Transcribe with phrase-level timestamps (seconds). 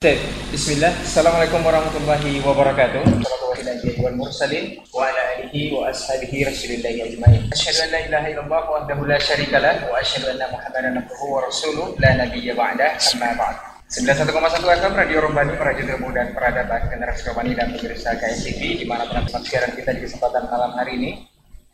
[0.00, 0.96] Bismillah.
[1.04, 3.04] Assalamualaikum warahmatullahi wabarakatuh.
[3.04, 7.52] Warahmatullahi wal mursalin wa ala alihi wa ashabihi rasulillahi ajma'in.
[7.52, 11.44] Asyhadu an la ilaha illallah wahdahu la syarika lah wa asyhadu anna Muhammadan abduhu wa
[11.44, 13.56] rasuluh la nabiyya ba'dah amma ba'd.
[13.92, 20.00] 91,1 FM Radio Rombani, Ilmu dan Peradaban Generasi Rombani dan pemirsa KSTV tempat siaran kita
[20.00, 21.10] di kesempatan malam hari ini.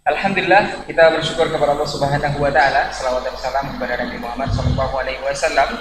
[0.02, 2.90] Alhamdulillah kita bersyukur kepada Allah Subhanahu wa taala.
[2.90, 5.78] Salawat dan salam kepada Nabi Muhammad sallallahu alaihi wasallam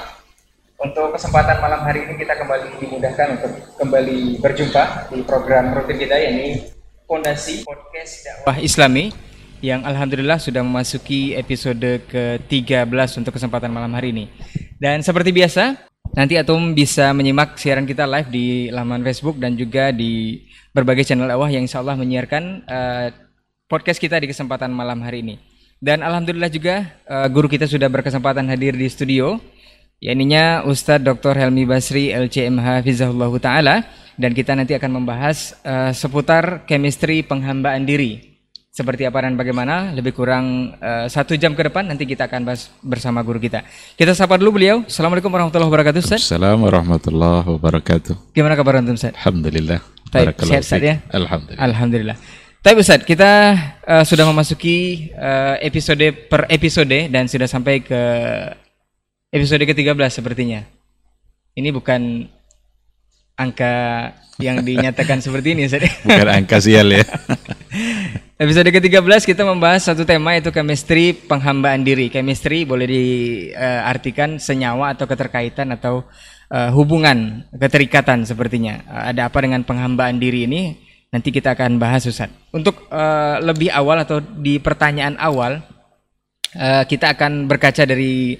[0.75, 6.15] untuk kesempatan malam hari ini kita kembali dimudahkan untuk kembali berjumpa di program rutin kita
[6.19, 6.67] yakni
[7.07, 9.13] Fondasi Podcast Dakwah Islami
[9.63, 14.25] yang alhamdulillah sudah memasuki episode ke-13 untuk kesempatan malam hari ini.
[14.77, 15.79] Dan seperti biasa,
[16.11, 20.43] nanti Atom bisa menyimak siaran kita live di laman Facebook dan juga di
[20.75, 23.07] berbagai channel dakwah yang insya Allah menyiarkan uh,
[23.65, 25.35] podcast kita di kesempatan malam hari ini.
[25.79, 29.39] Dan alhamdulillah juga uh, guru kita sudah berkesempatan hadir di studio
[29.99, 31.35] yakninya Ustadz Dr.
[31.35, 33.75] Helmi Basri LCMH Fizahullah Ta'ala.
[34.15, 38.39] Dan kita nanti akan membahas uh, seputar chemistry penghambaan diri.
[38.71, 42.71] Seperti apa dan bagaimana lebih kurang uh, satu jam ke depan nanti kita akan bahas
[42.79, 43.63] bersama guru kita.
[43.95, 44.87] Kita sapa dulu beliau.
[44.87, 48.13] Assalamualaikum warahmatullahi wabarakatuh Ustaz Assalamualaikum warahmatullahi wabarakatuh.
[48.35, 49.79] Gimana kabar antum Ustaz Alhamdulillah.
[50.11, 50.95] Baik, sehat Ustaz ya?
[51.11, 51.63] Alhamdulillah.
[51.63, 52.17] Alhamdulillah.
[52.63, 53.31] Tapi Ustaz, kita
[53.83, 58.01] uh, sudah memasuki uh, episode per episode dan sudah sampai ke
[59.33, 60.61] episode ke-13 sepertinya.
[61.55, 62.27] Ini bukan
[63.39, 63.73] angka
[64.39, 65.67] yang dinyatakan seperti ini.
[66.07, 67.03] Bukan angka sial ya.
[68.43, 72.11] episode ke-13 kita membahas satu tema yaitu chemistry penghambaan diri.
[72.11, 76.03] Chemistry boleh diartikan senyawa atau keterkaitan atau
[76.51, 78.83] uh, hubungan, keterikatan sepertinya.
[78.87, 80.75] Uh, ada apa dengan penghambaan diri ini?
[81.15, 82.27] Nanti kita akan bahas Ustaz.
[82.51, 85.63] Untuk uh, lebih awal atau di pertanyaan awal
[86.59, 88.35] uh, kita akan berkaca dari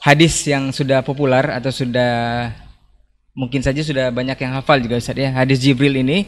[0.00, 2.48] hadis yang sudah populer atau sudah
[3.36, 5.30] mungkin saja sudah banyak yang hafal juga Ustaz ya.
[5.32, 6.26] Hadis Jibril ini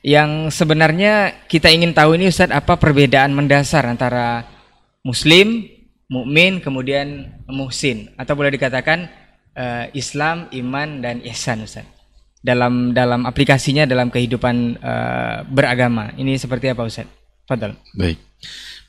[0.00, 4.48] yang sebenarnya kita ingin tahu ini Ustaz apa perbedaan mendasar antara
[5.04, 5.68] muslim,
[6.08, 9.08] mukmin, kemudian muhsin atau boleh dikatakan
[9.54, 11.84] uh, Islam, iman dan ihsan Ustaz.
[12.40, 16.16] Dalam dalam aplikasinya dalam kehidupan uh, beragama.
[16.16, 17.04] Ini seperti apa Ustaz?
[17.44, 17.76] Fadal.
[17.92, 18.16] Baik.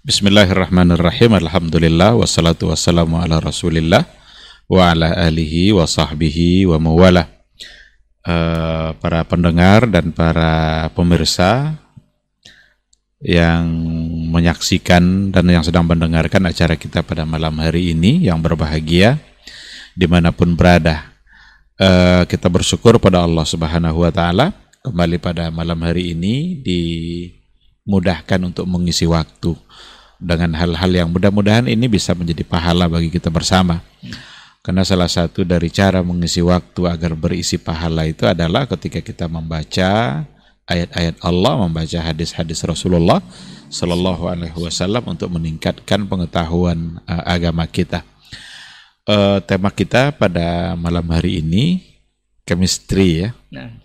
[0.08, 1.36] Bismillahirrahmanirrahim.
[1.36, 4.21] Alhamdulillah wassalatu wassalamu ala Rasulillah
[4.72, 7.28] wa ala alihi wa sahbihi wa mawala.
[8.22, 11.74] Uh, para pendengar dan para pemirsa
[13.20, 13.66] yang
[14.30, 19.20] menyaksikan dan yang sedang mendengarkan acara kita pada malam hari ini yang berbahagia
[19.98, 21.12] di mana pun berada.
[21.82, 24.54] Uh, kita bersyukur pada Allah Subhanahu Wa Taala
[24.86, 29.58] kembali pada malam hari ini dimudahkan untuk mengisi waktu
[30.22, 33.82] dengan hal-hal yang mudah-mudahan ini bisa menjadi pahala bagi kita bersama.
[34.62, 40.22] Karena salah satu dari cara mengisi waktu agar berisi pahala itu adalah ketika kita membaca
[40.70, 43.26] ayat-ayat Allah, membaca hadis-hadis Rasulullah
[43.74, 48.06] Sallallahu Alaihi Wasallam untuk meningkatkan pengetahuan uh, agama kita.
[49.10, 51.82] Uh, tema kita pada malam hari ini
[52.46, 53.30] chemistry ya.
[53.50, 53.82] Nah.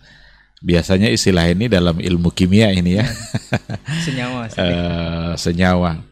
[0.60, 3.06] Biasanya istilah ini dalam ilmu kimia ini ya.
[4.04, 4.40] senyawa.
[4.60, 6.04] uh, senyawa.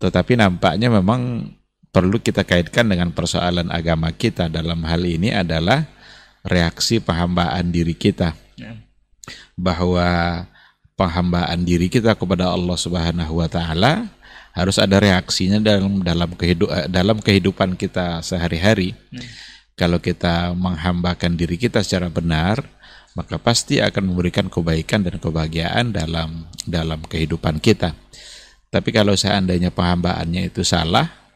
[0.00, 1.52] Tetapi nampaknya memang
[1.92, 5.88] perlu kita kaitkan dengan persoalan agama kita dalam hal ini adalah
[6.44, 8.36] reaksi penghambaan diri kita.
[8.56, 8.76] Ya.
[9.58, 10.42] Bahwa
[10.98, 14.10] penghambaan diri kita kepada Allah Subhanahu wa taala
[14.56, 18.96] harus ada reaksinya dalam dalam kehidupan eh, dalam kehidupan kita sehari-hari.
[19.14, 19.22] Ya.
[19.78, 22.66] Kalau kita menghambakan diri kita secara benar,
[23.14, 27.94] maka pasti akan memberikan kebaikan dan kebahagiaan dalam dalam kehidupan kita.
[28.74, 31.27] Tapi kalau seandainya penghambaannya itu salah,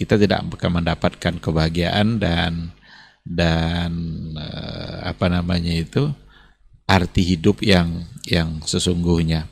[0.00, 2.72] kita tidak akan mendapatkan kebahagiaan dan
[3.20, 3.92] dan
[4.32, 6.08] uh, apa namanya itu
[6.88, 9.44] arti hidup yang yang sesungguhnya.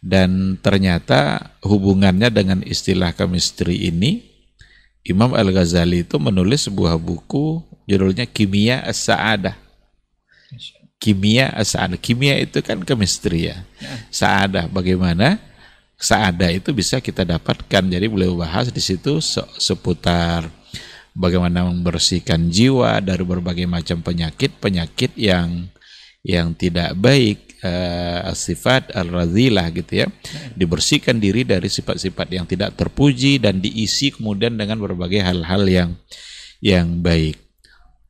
[0.00, 4.20] Dan ternyata hubungannya dengan istilah chemistry ini
[5.04, 9.56] Imam Al Ghazali itu menulis sebuah buku judulnya Kimia As-Sa'adah.
[11.00, 11.96] Kimia As-Sa'adah.
[11.96, 13.92] Kimia itu kan chemistry ya, ya.
[14.12, 15.40] Sa'adah bagaimana
[16.00, 17.84] saada itu bisa kita dapatkan.
[17.84, 19.20] Jadi beliau bahas di situ
[19.60, 20.48] seputar
[21.12, 25.68] bagaimana membersihkan jiwa dari berbagai macam penyakit-penyakit yang
[26.24, 30.06] yang tidak baik uh, sifat al-razilah gitu ya.
[30.56, 35.90] Dibersihkan diri dari sifat-sifat yang tidak terpuji dan diisi kemudian dengan berbagai hal-hal yang
[36.64, 37.36] yang baik.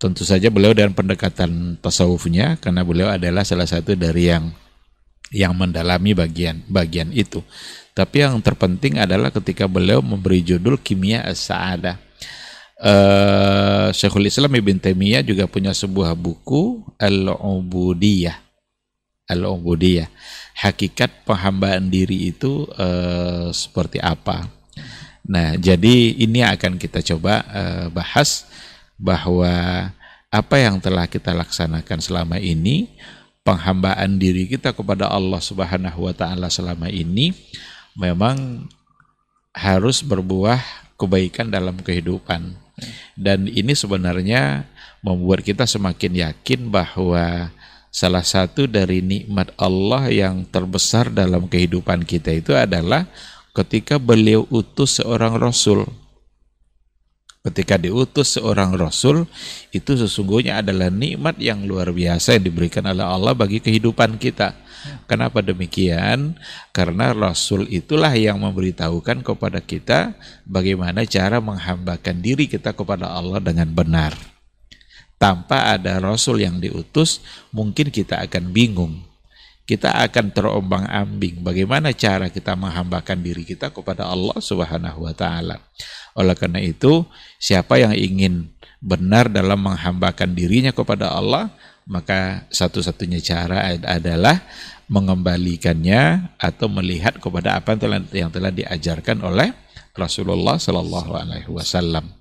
[0.01, 4.49] Tentu saja beliau dengan pendekatan tasawufnya karena beliau adalah salah satu dari yang
[5.31, 7.41] yang mendalami bagian bagian itu
[8.01, 12.01] tapi yang terpenting adalah ketika beliau memberi judul Kimia As-Sa'adah.
[12.81, 18.41] uh, Syekhul Islam Ibn Taimiyah juga punya sebuah buku Al-Ubudiyah.
[19.29, 20.09] Al-Ubudiyah.
[20.65, 24.49] Hakikat penghambaan diri itu uh, seperti apa?
[25.29, 28.49] Nah, jadi ini akan kita coba uh, bahas
[28.97, 29.93] bahwa
[30.31, 32.89] apa yang telah kita laksanakan selama ini,
[33.43, 37.33] penghambaan diri kita kepada Allah Subhanahu wa taala selama ini
[37.97, 38.69] memang
[39.57, 40.61] harus berbuah
[41.01, 42.55] kebaikan dalam kehidupan.
[43.13, 44.65] Dan ini sebenarnya
[45.05, 47.53] membuat kita semakin yakin bahwa
[47.93, 53.05] salah satu dari nikmat Allah yang terbesar dalam kehidupan kita itu adalah
[53.53, 55.85] ketika beliau utus seorang rasul.
[57.41, 59.25] Ketika diutus seorang rasul,
[59.73, 64.53] itu sesungguhnya adalah nikmat yang luar biasa yang diberikan oleh Allah bagi kehidupan kita.
[65.09, 66.37] Kenapa demikian?
[66.73, 73.69] Karena Rasul itulah yang memberitahukan kepada kita bagaimana cara menghambakan diri kita kepada Allah dengan
[73.73, 74.17] benar.
[75.21, 77.21] Tanpa ada Rasul yang diutus,
[77.53, 79.10] mungkin kita akan bingung.
[79.71, 85.63] Kita akan terombang-ambing bagaimana cara kita menghambakan diri kita kepada Allah Subhanahu wa taala.
[86.19, 87.07] Oleh karena itu,
[87.39, 88.51] siapa yang ingin
[88.83, 91.55] benar dalam menghambakan dirinya kepada Allah,
[91.87, 94.43] maka satu-satunya cara adalah
[94.91, 99.55] mengembalikannya atau melihat kepada apa yang telah, yang telah diajarkan oleh
[99.95, 102.20] Rasulullah Shallallahu Alaihi Wasallam.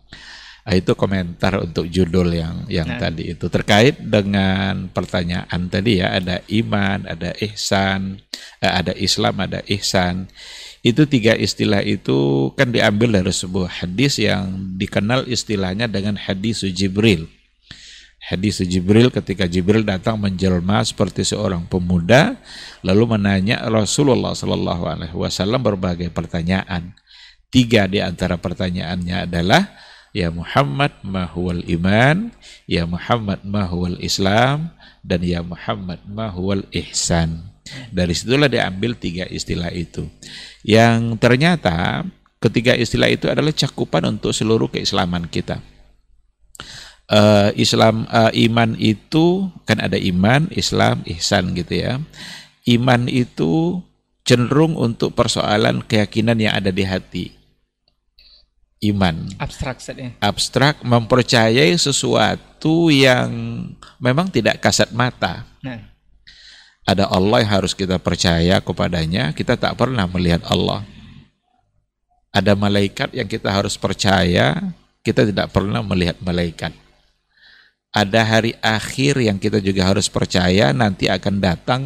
[0.67, 2.99] Ah, itu komentar untuk judul yang yang nah.
[3.01, 8.21] tadi itu terkait dengan pertanyaan tadi ya ada iman, ada ihsan,
[8.61, 10.29] eh, ada Islam, ada ihsan.
[10.85, 17.27] Itu tiga istilah itu kan diambil dari sebuah hadis yang dikenal istilahnya dengan hadis Jibril
[18.29, 22.37] hadis Jibril ketika Jibril datang menjelma seperti seorang pemuda
[22.85, 26.93] lalu menanya Rasulullah Shallallahu Alaihi Wasallam berbagai pertanyaan.
[27.49, 29.73] Tiga di antara pertanyaannya adalah
[30.15, 32.33] Ya Muhammad mahuwal iman,
[32.65, 34.73] Ya Muhammad mahuwal Islam,
[35.05, 37.45] dan Ya Muhammad mahuwal ihsan.
[37.93, 40.09] Dari situlah diambil tiga istilah itu.
[40.65, 42.01] Yang ternyata
[42.41, 45.61] ketiga istilah itu adalah cakupan untuk seluruh keislaman kita
[47.09, 51.97] uh, Islam uh, iman itu kan ada iman, Islam, ihsan gitu ya.
[52.69, 53.81] Iman itu
[54.23, 57.38] cenderung untuk persoalan keyakinan yang ada di hati.
[58.79, 59.27] Iman.
[59.35, 60.15] Abstrak saja.
[60.23, 63.29] Abstrak mempercayai sesuatu yang
[63.99, 65.43] memang tidak kasat mata.
[65.59, 65.83] Nah.
[66.87, 70.81] Ada Allah yang harus kita percaya kepadanya, kita tak pernah melihat Allah.
[72.33, 74.57] Ada malaikat yang kita harus percaya,
[75.05, 76.73] kita tidak pernah melihat malaikat
[77.89, 81.81] ada hari akhir yang kita juga harus percaya nanti akan datang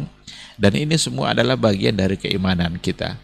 [0.60, 3.16] dan ini semua adalah bagian dari keimanan kita.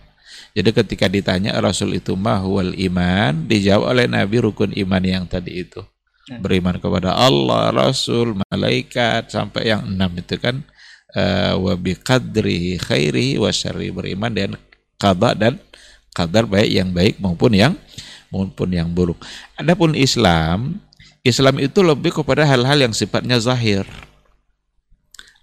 [0.50, 5.82] Jadi ketika ditanya Rasul itu mahwal iman, dijawab oleh Nabi rukun iman yang tadi itu.
[6.26, 6.43] Ya.
[6.43, 10.62] Beriman kepada Allah, Rasul, malaikat sampai yang enam itu kan
[11.14, 11.75] uh, wa
[12.79, 14.50] khairi wa syarri beriman dan
[14.99, 15.58] qada dan
[16.14, 17.75] qadar baik yang baik maupun yang
[18.31, 19.19] maupun yang buruk.
[19.58, 20.82] Adapun Islam
[21.20, 23.85] Islam itu lebih kepada hal-hal yang sifatnya zahir.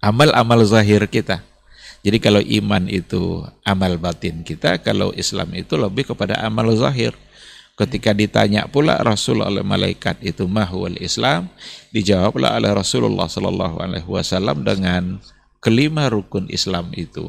[0.02, 1.42] Amal-amal zahir kita.
[2.08, 7.12] Jadi kalau iman itu amal batin kita, kalau Islam itu lebih kepada amal zahir.
[7.76, 11.52] Ketika ditanya pula Rasul oleh malaikat itu mahwal Islam,
[11.92, 15.20] dijawablah oleh Rasulullah Sallallahu Alaihi Wasallam dengan
[15.60, 17.28] kelima rukun Islam itu.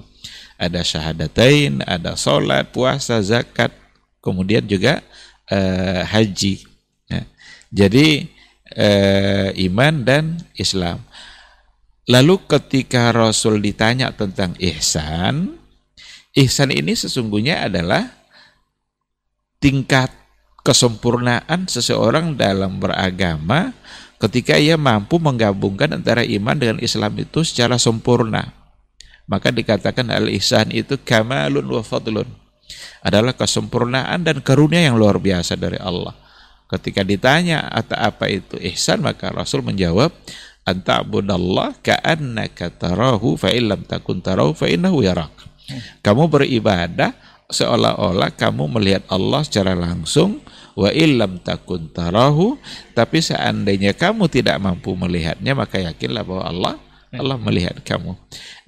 [0.56, 3.76] Ada syahadatain, ada sholat, puasa, zakat,
[4.24, 5.04] kemudian juga
[5.52, 6.64] uh, haji.
[7.12, 7.28] Ya.
[7.68, 8.32] Jadi
[8.76, 11.04] eh, iman dan Islam.
[12.10, 15.62] Lalu ketika Rasul ditanya tentang ihsan,
[16.34, 18.02] ihsan ini sesungguhnya adalah
[19.62, 20.10] tingkat
[20.66, 23.78] kesempurnaan seseorang dalam beragama
[24.18, 28.58] ketika ia mampu menggabungkan antara iman dengan Islam itu secara sempurna.
[29.30, 32.26] Maka dikatakan al-ihsan itu kamalun wa fadlun.
[33.06, 36.18] Adalah kesempurnaan dan karunia yang luar biasa dari Allah.
[36.66, 40.10] Ketika ditanya atau apa itu ihsan maka Rasul menjawab
[40.70, 45.34] anta'budallah ka'annaka tarahu fa illam takun tarahu fa innahu yarak.
[46.02, 47.14] Kamu beribadah
[47.50, 50.42] seolah-olah kamu melihat Allah secara langsung
[50.78, 52.62] wa illam takun tarahu
[52.94, 56.76] tapi seandainya kamu tidak mampu melihatnya maka yakinlah bahwa Allah
[57.10, 58.14] Allah melihat kamu.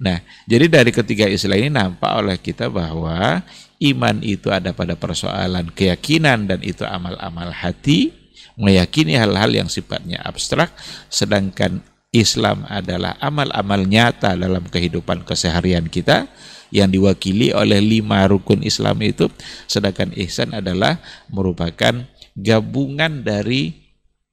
[0.02, 0.18] Nah,
[0.50, 3.38] jadi dari ketiga istilah ini nampak oleh kita bahwa
[3.78, 8.10] iman itu ada pada persoalan keyakinan dan itu amal-amal hati,
[8.58, 10.74] meyakini hal-hal yang sifatnya abstrak,
[11.06, 16.28] sedangkan Islam adalah amal-amal nyata dalam kehidupan keseharian kita
[16.68, 19.32] yang diwakili oleh lima rukun Islam itu,
[19.64, 21.00] sedangkan ihsan adalah
[21.32, 22.04] merupakan
[22.36, 23.72] gabungan dari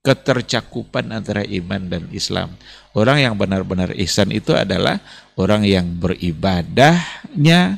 [0.00, 2.56] ketercakupan antara iman dan Islam.
[2.96, 5.00] Orang yang benar-benar ihsan itu adalah
[5.36, 7.76] orang yang beribadahnya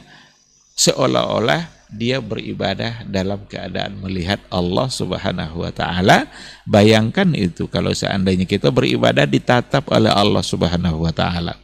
[0.78, 6.25] seolah-olah dia beribadah dalam keadaan melihat Allah Subhanahu wa taala.
[6.64, 11.54] Bayangkan itu kalau seandainya kita beribadah ditatap oleh Allah Subhanahu wa taala.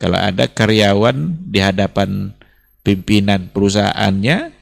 [0.00, 2.32] Kalau ada karyawan di hadapan
[2.80, 4.56] pimpinan perusahaannya,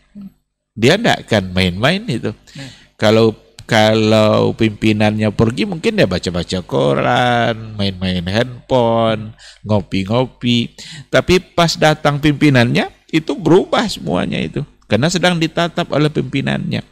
[0.74, 2.34] dia tidak akan main-main itu.
[2.34, 2.70] Nah.
[2.98, 3.36] Kalau
[3.66, 10.74] kalau pimpinannya pergi mungkin dia baca-baca koran, main-main handphone, ngopi-ngopi.
[11.10, 16.82] Tapi pas datang pimpinannya itu berubah semuanya itu karena sedang ditatap oleh pimpinannya.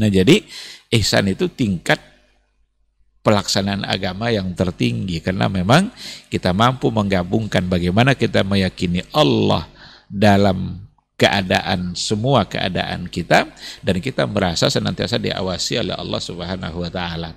[0.00, 0.44] Nah, jadi
[0.92, 2.00] ihsan itu tingkat
[3.20, 5.92] pelaksanaan agama yang tertinggi karena memang
[6.32, 9.68] kita mampu menggabungkan bagaimana kita meyakini Allah
[10.08, 10.88] dalam
[11.20, 13.44] keadaan semua keadaan kita
[13.84, 17.36] dan kita merasa senantiasa diawasi oleh Allah Subhanahu wa taala.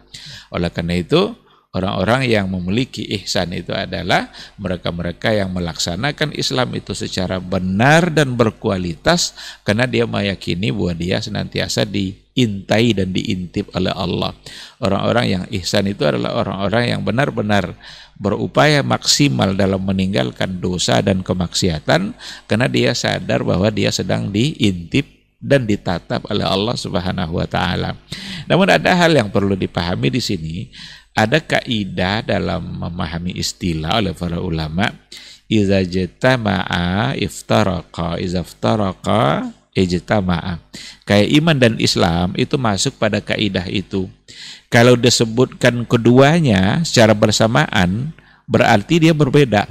[0.55, 1.35] Oleh karena itu,
[1.73, 4.29] orang-orang yang memiliki ihsan itu adalah
[4.61, 9.33] mereka-mereka yang melaksanakan Islam itu secara benar dan berkualitas
[9.65, 14.37] karena dia meyakini bahwa dia senantiasa diintai dan diintip oleh Allah.
[14.77, 17.73] Orang-orang yang ihsan itu adalah orang-orang yang benar-benar
[18.21, 22.13] berupaya maksimal dalam meninggalkan dosa dan kemaksiatan
[22.45, 25.09] karena dia sadar bahwa dia sedang diintip
[25.43, 27.99] dan ditatap oleh Allah Subhanahu wa taala.
[28.47, 30.71] Namun ada hal yang perlu dipahami di sini,
[31.13, 34.89] ada kaidah dalam memahami istilah oleh para ulama,
[35.45, 40.61] iza jatama'a iftaraqa, iza iftaraqa ijtama'a.
[41.03, 44.07] Kayak iman dan Islam itu masuk pada kaidah itu.
[44.69, 48.13] Kalau disebutkan keduanya secara bersamaan,
[48.49, 49.69] berarti dia berbeda.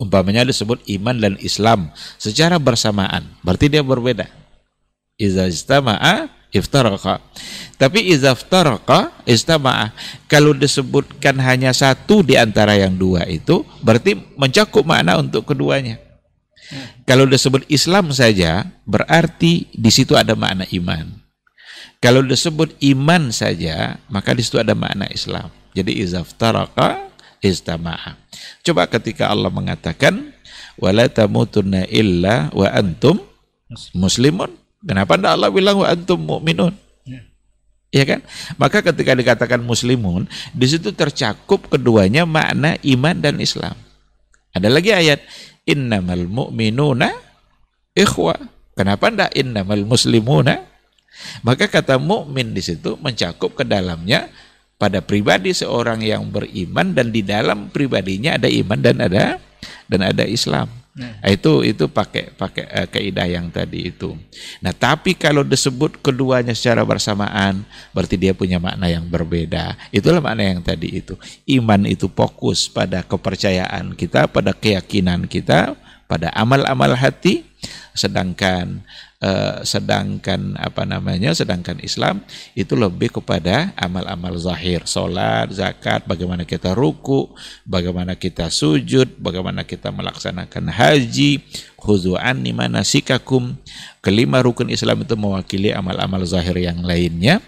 [0.00, 4.26] Umpamanya disebut iman dan Islam secara bersamaan, berarti dia berbeda.
[5.16, 7.18] Iza istama'a iftaraqa.
[7.80, 9.90] Tapi iza iftaraqa istama'a.
[10.28, 15.98] Kalau disebutkan hanya satu di antara yang dua itu, berarti mencakup makna untuk keduanya.
[17.04, 21.10] Kalau disebut Islam saja, berarti di situ ada makna iman.
[21.98, 25.50] Kalau disebut iman saja, maka di situ ada makna Islam.
[25.74, 27.10] Jadi izaftaraka
[27.42, 28.16] istama'a.
[28.62, 30.30] Coba ketika Allah mengatakan
[30.78, 33.18] wala tamutunna illa wa antum
[33.92, 34.61] muslimun.
[34.82, 36.74] Kenapa tidak Allah bilang wa antum mu'minun?
[37.06, 37.20] Ya.
[37.94, 38.20] ya kan?
[38.58, 43.78] Maka ketika dikatakan muslimun, di situ tercakup keduanya makna iman dan Islam.
[44.52, 45.22] Ada lagi ayat
[45.64, 47.14] innamal mu'minuna
[47.94, 48.36] ikhwa.
[48.72, 50.72] Kenapa tidak innamal muslimuna
[51.44, 54.32] maka kata mukmin di situ mencakup ke dalamnya
[54.80, 59.38] pada pribadi seorang yang beriman dan di dalam pribadinya ada iman dan ada
[59.86, 60.66] dan ada Islam.
[60.92, 61.24] Nah.
[61.24, 64.12] Itu itu pakai pakai uh, kaidah yang tadi itu.
[64.60, 67.64] Nah, tapi kalau disebut keduanya secara bersamaan,
[67.96, 69.72] berarti dia punya makna yang berbeda.
[69.88, 71.16] Itulah makna yang tadi itu.
[71.48, 75.72] Iman itu fokus pada kepercayaan kita, pada keyakinan kita,
[76.04, 77.48] pada amal-amal hati,
[77.96, 78.84] sedangkan
[79.22, 82.26] Uh, sedangkan apa namanya sedangkan Islam
[82.58, 87.30] itu lebih kepada amal-amal zahir salat zakat bagaimana kita ruku
[87.62, 91.38] bagaimana kita sujud bagaimana kita melaksanakan haji
[91.78, 93.54] khuzu'an mana sikakum
[94.02, 97.38] kelima rukun Islam itu mewakili amal-amal zahir yang lainnya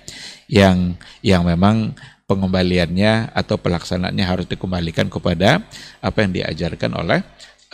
[0.47, 0.95] yang
[1.27, 1.99] yang memang
[2.31, 5.59] pengembaliannya atau pelaksanaannya harus dikembalikan kepada
[5.99, 7.19] apa yang diajarkan oleh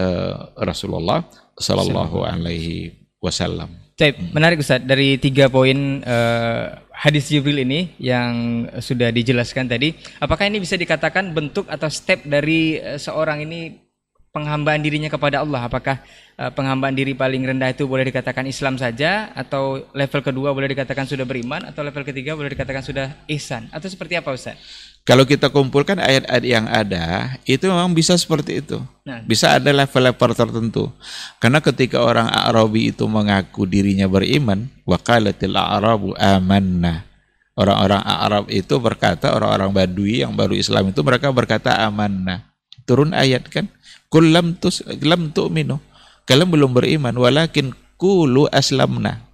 [0.01, 1.29] uh, Rasulullah
[1.61, 3.90] Sallallahu Alaihi Wasallam.
[4.01, 4.81] Taip, menarik Ustaz.
[4.81, 11.37] Dari tiga poin uh, hadis Jibril ini yang sudah dijelaskan tadi, apakah ini bisa dikatakan
[11.37, 13.90] bentuk atau step dari uh, seorang ini
[14.31, 15.67] penghambaan dirinya kepada Allah?
[15.67, 16.03] Apakah
[16.39, 21.07] uh, penghambaan diri paling rendah itu boleh dikatakan Islam saja, atau level kedua boleh dikatakan
[21.07, 24.59] sudah beriman, atau level ketiga boleh dikatakan sudah ihsan, atau seperti apa Ustaz?
[25.01, 28.79] Kalau kita kumpulkan ayat-ayat yang ada, itu memang bisa seperti itu.
[29.03, 29.25] Nah.
[29.25, 30.93] Bisa ada level-level tertentu.
[31.41, 37.09] Karena ketika orang Arabi itu mengaku dirinya beriman, waqalatil a'rabu amanna.
[37.57, 42.50] Orang-orang Arab itu berkata, orang-orang Badui yang baru Islam itu mereka berkata amanna.
[42.89, 43.69] Turun ayat kan,
[44.13, 45.81] "Kullam tus lam tu'minu."
[46.25, 49.27] Kalian belum beriman, walakin kulu aslamna.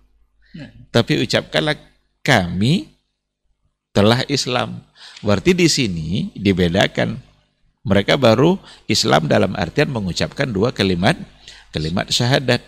[0.57, 0.71] Nah.
[0.88, 1.76] Tapi ucapkanlah
[2.25, 2.88] kami
[3.93, 4.81] telah Islam.
[5.21, 7.21] Berarti di sini dibedakan.
[7.87, 8.59] Mereka baru
[8.91, 11.15] Islam dalam artian mengucapkan dua kalimat
[11.71, 12.65] kalimat syahadat.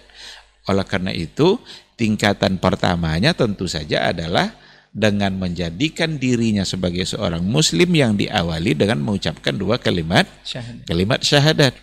[0.69, 1.59] Oleh karena itu,
[1.99, 4.53] tingkatan pertamanya tentu saja adalah
[4.93, 10.85] dengan menjadikan dirinya sebagai seorang muslim yang diawali dengan mengucapkan dua kalimat syahadat.
[10.89, 11.75] kalimat syahadat.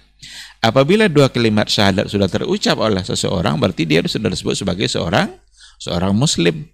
[0.64, 5.30] Apabila dua kalimat syahadat sudah terucap oleh seseorang berarti dia sudah disebut sebagai seorang
[5.78, 6.66] seorang muslim.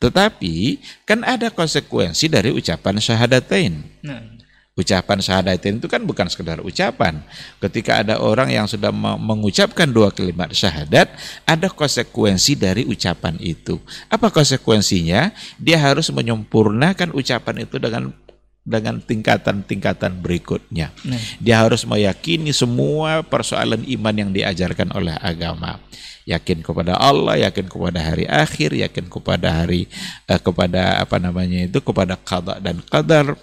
[0.00, 3.74] Tetapi kan ada konsekuensi dari ucapan syahadatain.
[4.04, 4.39] Nah.
[4.80, 7.20] Ucapan syahadatain itu kan bukan sekedar ucapan.
[7.60, 8.88] Ketika ada orang yang sudah
[9.20, 11.12] mengucapkan dua kalimat syahadat,
[11.44, 13.76] ada konsekuensi dari ucapan itu.
[14.08, 15.36] Apa konsekuensinya?
[15.60, 18.16] Dia harus menyempurnakan ucapan itu dengan
[18.60, 20.92] dengan tingkatan-tingkatan berikutnya.
[21.04, 21.20] Nah.
[21.40, 25.80] Dia harus meyakini semua persoalan iman yang diajarkan oleh agama.
[26.28, 29.90] Yakin kepada Allah, yakin kepada hari akhir, yakin kepada hari
[30.28, 33.34] uh, kepada apa namanya itu kepada qada dan qadar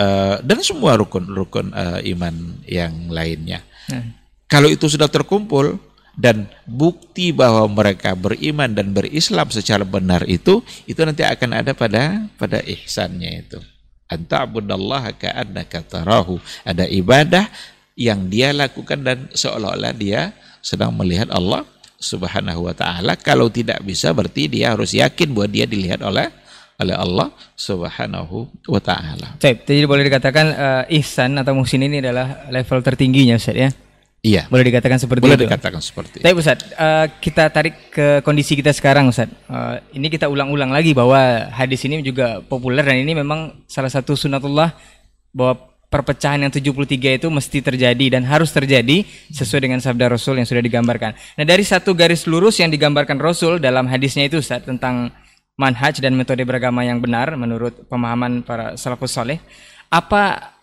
[0.00, 2.34] uh, dan semua rukun-rukun uh, iman
[2.64, 3.64] yang lainnya.
[3.90, 4.04] Nah.
[4.46, 5.76] Kalau itu sudah terkumpul
[6.16, 12.24] dan bukti bahwa mereka beriman dan berislam secara benar itu itu nanti akan ada pada
[12.38, 13.58] pada ihsannya itu
[14.10, 16.38] anta'budallaha ka'annaka tarahu.
[16.62, 17.50] Ada ibadah
[17.98, 20.30] yang dia lakukan dan seolah-olah dia
[20.62, 23.16] sedang melihat Allah Subhanahu wa taala.
[23.16, 26.28] Kalau tidak bisa berarti dia harus yakin bahwa dia dilihat oleh
[26.76, 29.40] oleh Allah Subhanahu wa taala.
[29.40, 33.70] Jadi boleh dikatakan uh, ihsan atau muhsin ini adalah level tertingginya Ustaz ya.
[34.26, 34.42] Iya.
[34.50, 35.46] Boleh dikatakan seperti Boleh itu.
[35.46, 36.24] Boleh dikatakan seperti itu.
[36.26, 39.30] Tapi Ustaz, uh, kita tarik ke kondisi kita sekarang Ustaz.
[39.46, 44.18] Uh, ini kita ulang-ulang lagi bahwa hadis ini juga populer dan ini memang salah satu
[44.18, 44.74] sunatullah
[45.30, 50.48] bahwa perpecahan yang 73 itu mesti terjadi dan harus terjadi sesuai dengan sabda Rasul yang
[50.48, 51.14] sudah digambarkan.
[51.38, 55.14] Nah, dari satu garis lurus yang digambarkan Rasul dalam hadisnya itu Ustaz tentang
[55.56, 59.40] manhaj dan metode beragama yang benar menurut pemahaman para salafus soleh,
[59.88, 60.56] apa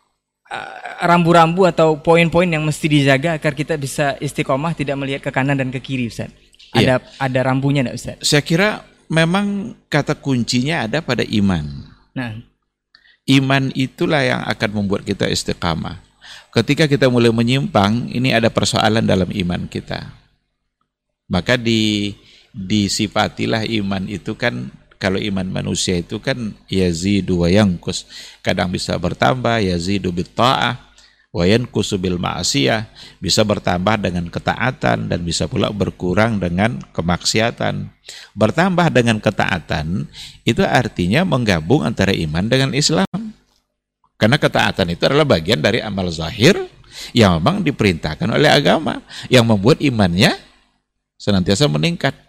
[0.53, 5.57] Eh, rambu-rambu atau poin-poin yang mesti dijaga agar kita bisa istiqomah tidak melihat ke kanan
[5.57, 6.29] dan ke kiri Ustaz?
[6.69, 7.15] Ada ya.
[7.17, 8.15] ada rambunya enggak Ustaz?
[8.21, 11.65] Saya kira memang kata kuncinya ada pada iman.
[12.13, 12.37] Nah,
[13.33, 15.97] iman itulah yang akan membuat kita istiqamah.
[16.53, 20.05] Ketika kita mulai menyimpang, ini ada persoalan dalam iman kita.
[21.33, 22.13] Maka di
[22.53, 24.69] disifatilah iman itu kan
[25.03, 28.07] kalau iman manusia itu kan yazidu wa yankus.
[28.39, 30.79] Kadang bisa bertambah yazidu bitta'ah
[31.35, 32.15] wa yankusu bil.
[33.19, 37.91] Bisa bertambah dengan ketaatan dan bisa pula berkurang dengan kemaksiatan.
[38.31, 40.07] Bertambah dengan ketaatan
[40.47, 43.35] itu artinya menggabung antara iman dengan Islam.
[44.15, 46.55] Karena ketaatan itu adalah bagian dari amal zahir
[47.11, 50.31] yang memang diperintahkan oleh agama yang membuat imannya
[51.19, 52.22] senantiasa meningkat.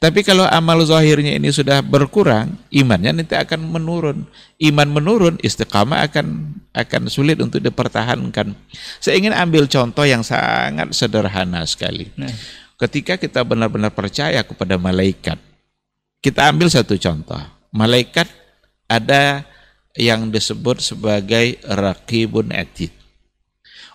[0.00, 4.24] Tapi kalau amal zahirnya ini sudah berkurang, imannya nanti akan menurun.
[4.56, 8.56] Iman menurun, istiqamah akan akan sulit untuk dipertahankan.
[8.96, 12.08] Saya ingin ambil contoh yang sangat sederhana sekali.
[12.16, 12.32] Nah.
[12.80, 15.36] Ketika kita benar-benar percaya kepada malaikat,
[16.24, 17.40] kita ambil satu contoh.
[17.68, 18.24] Malaikat
[18.88, 19.44] ada
[19.92, 22.88] yang disebut sebagai raqibun atid.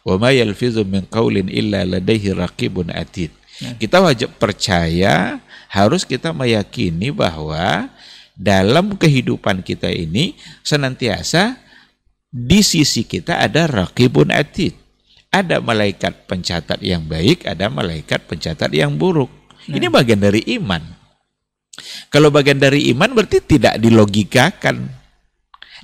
[0.06, 3.34] Wa ma yalfizu min qawlin illa ladaihi raqibun atid.
[3.66, 3.74] Nah.
[3.82, 5.42] Kita wajib percaya
[5.76, 7.92] harus kita meyakini bahwa
[8.32, 11.60] dalam kehidupan kita ini senantiasa
[12.32, 14.72] di sisi kita ada rakibun atid.
[15.36, 19.28] Ada malaikat pencatat yang baik, ada malaikat pencatat yang buruk.
[19.68, 19.76] Nah.
[19.76, 20.80] Ini bagian dari iman.
[22.08, 24.88] Kalau bagian dari iman berarti tidak dilogikakan.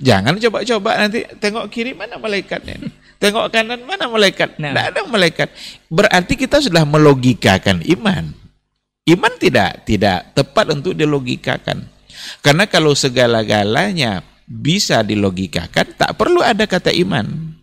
[0.00, 2.80] Jangan coba-coba nanti tengok kiri mana malaikatnya.
[3.22, 4.56] Tengok kanan mana malaikat.
[4.56, 4.72] Nah.
[4.72, 5.48] Tidak ada malaikat.
[5.86, 8.41] Berarti kita sudah melogikakan iman.
[9.02, 11.90] Iman tidak tidak tepat untuk dilogikakan.
[12.38, 17.58] Karena kalau segala-galanya bisa dilogikakan, tak perlu ada kata iman.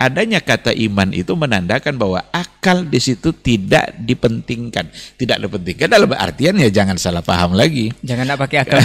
[0.00, 4.88] Adanya kata iman itu menandakan bahwa akal di situ tidak dipentingkan.
[4.90, 7.92] Tidak dipentingkan dalam artian ya jangan salah paham lagi.
[8.00, 8.80] Jangan tidak pakai akal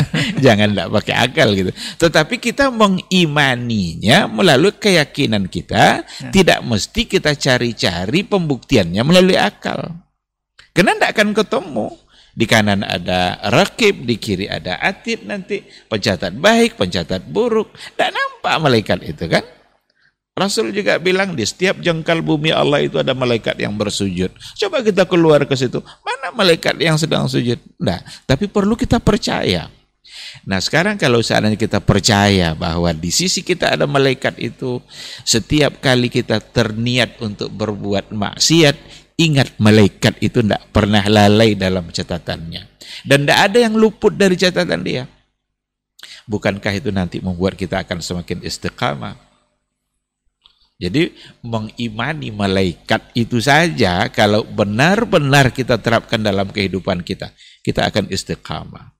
[0.44, 1.70] jangan tidak pakai akal gitu.
[2.02, 6.32] Tetapi kita mengimaninya melalui keyakinan kita, nah.
[6.34, 10.05] tidak mesti kita cari-cari pembuktiannya melalui akal.
[10.76, 11.88] Karena tidak akan ketemu.
[12.36, 15.64] Di kanan ada rakib, di kiri ada atid nanti.
[15.64, 17.72] Pencatat baik, pencatat buruk.
[17.72, 19.40] Tidak nampak malaikat itu kan.
[20.36, 24.28] Rasul juga bilang di setiap jengkal bumi Allah itu ada malaikat yang bersujud.
[24.60, 25.80] Coba kita keluar ke situ.
[26.04, 27.56] Mana malaikat yang sedang sujud?
[27.80, 29.72] Nah, tapi perlu kita percaya.
[30.44, 34.78] Nah sekarang kalau seandainya kita percaya bahwa di sisi kita ada malaikat itu,
[35.24, 42.68] setiap kali kita terniat untuk berbuat maksiat, Ingat malaikat itu tidak pernah lalai dalam catatannya.
[43.04, 45.04] Dan tidak ada yang luput dari catatan dia.
[46.28, 49.16] Bukankah itu nanti membuat kita akan semakin istiqamah?
[50.76, 57.32] Jadi mengimani malaikat itu saja kalau benar-benar kita terapkan dalam kehidupan kita,
[57.64, 58.95] kita akan istiqamah.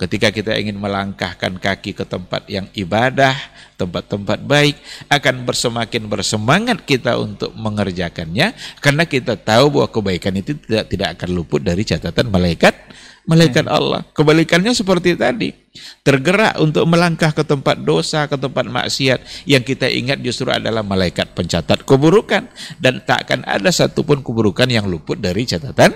[0.00, 3.36] Ketika kita ingin melangkahkan kaki ke tempat yang ibadah,
[3.76, 4.80] tempat-tempat baik,
[5.12, 11.28] akan bersemakin bersemangat kita untuk mengerjakannya, karena kita tahu bahwa kebaikan itu tidak tidak akan
[11.36, 12.72] luput dari catatan malaikat
[13.28, 14.00] malaikat Allah.
[14.16, 15.52] Kebalikannya seperti tadi,
[16.00, 19.44] tergerak untuk melangkah ke tempat dosa, ke tempat maksiat.
[19.44, 22.48] Yang kita ingat justru adalah malaikat pencatat keburukan
[22.80, 25.92] dan tak akan ada satupun keburukan yang luput dari catatan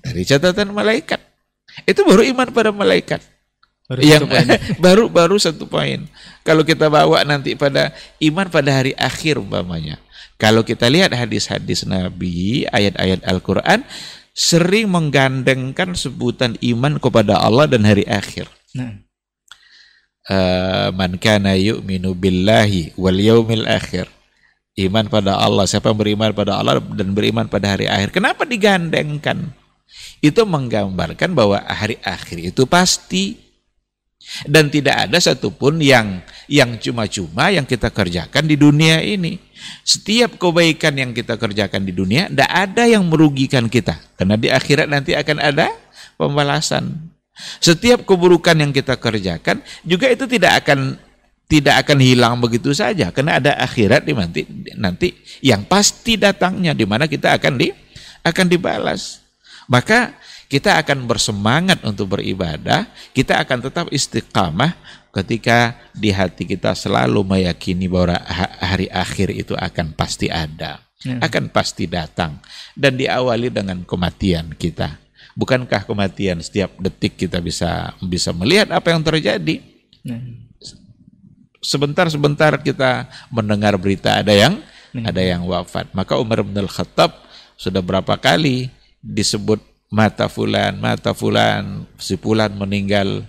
[0.00, 1.18] dari catatan malaikat.
[1.86, 3.39] Itu baru iman pada malaikat.
[3.90, 4.22] Baru yang
[4.84, 6.06] baru baru satu poin.
[6.46, 7.90] Kalau kita bawa nanti pada
[8.22, 9.98] iman pada hari akhir umpamanya.
[10.38, 13.82] Kalau kita lihat hadis-hadis Nabi, ayat-ayat Al-Qur'an
[14.30, 18.46] sering menggandengkan sebutan iman kepada Allah dan hari akhir.
[18.78, 19.02] Nah.
[20.30, 24.06] Uh, man kana yu'minu billahi wal yaumil akhir.
[24.78, 28.14] Iman pada Allah, siapa yang beriman pada Allah dan beriman pada hari akhir.
[28.14, 29.50] Kenapa digandengkan?
[30.22, 33.49] Itu menggambarkan bahwa hari akhir itu pasti
[34.46, 39.38] dan tidak ada satupun yang yang cuma-cuma yang kita kerjakan di dunia ini.
[39.84, 43.98] Setiap kebaikan yang kita kerjakan di dunia, tidak ada yang merugikan kita.
[44.16, 45.68] Karena di akhirat nanti akan ada
[46.16, 47.12] pembalasan.
[47.60, 50.96] Setiap keburukan yang kita kerjakan, juga itu tidak akan
[51.50, 53.10] tidak akan hilang begitu saja.
[53.10, 54.42] Karena ada akhirat di nanti,
[54.78, 55.08] nanti
[55.42, 57.68] yang pasti datangnya, di mana kita akan di
[58.24, 59.20] akan dibalas.
[59.70, 60.14] Maka
[60.50, 64.74] kita akan bersemangat untuk beribadah, kita akan tetap istiqamah
[65.14, 68.18] ketika di hati kita selalu meyakini bahwa
[68.58, 71.22] hari akhir itu akan pasti ada, ya.
[71.22, 72.42] akan pasti datang
[72.74, 74.98] dan diawali dengan kematian kita.
[75.38, 79.62] Bukankah kematian setiap detik kita bisa bisa melihat apa yang terjadi?
[80.02, 80.18] Ya.
[81.62, 84.58] Sebentar-sebentar kita mendengar berita ada yang
[84.90, 85.14] ya.
[85.14, 85.94] ada yang wafat.
[85.94, 87.22] Maka Umar bin Khattab
[87.54, 88.66] sudah berapa kali
[88.98, 93.26] disebut mata fulan, mata fulan, si fulan meninggal,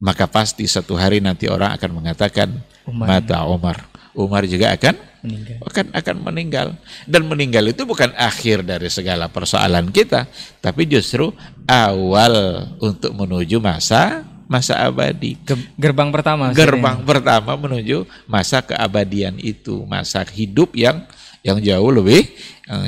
[0.00, 2.48] maka pasti satu hari nanti orang akan mengatakan
[2.88, 3.06] Umar.
[3.06, 3.78] mata Umar.
[4.16, 5.56] Umar juga akan meninggal.
[5.60, 6.68] akan akan meninggal
[7.04, 10.24] dan meninggal itu bukan akhir dari segala persoalan kita,
[10.64, 11.28] tapi justru
[11.68, 15.36] awal untuk menuju masa masa abadi.
[15.76, 16.54] Gerbang pertama.
[16.56, 21.04] Gerbang pertama menuju masa keabadian itu, masa hidup yang
[21.46, 22.26] yang jauh lebih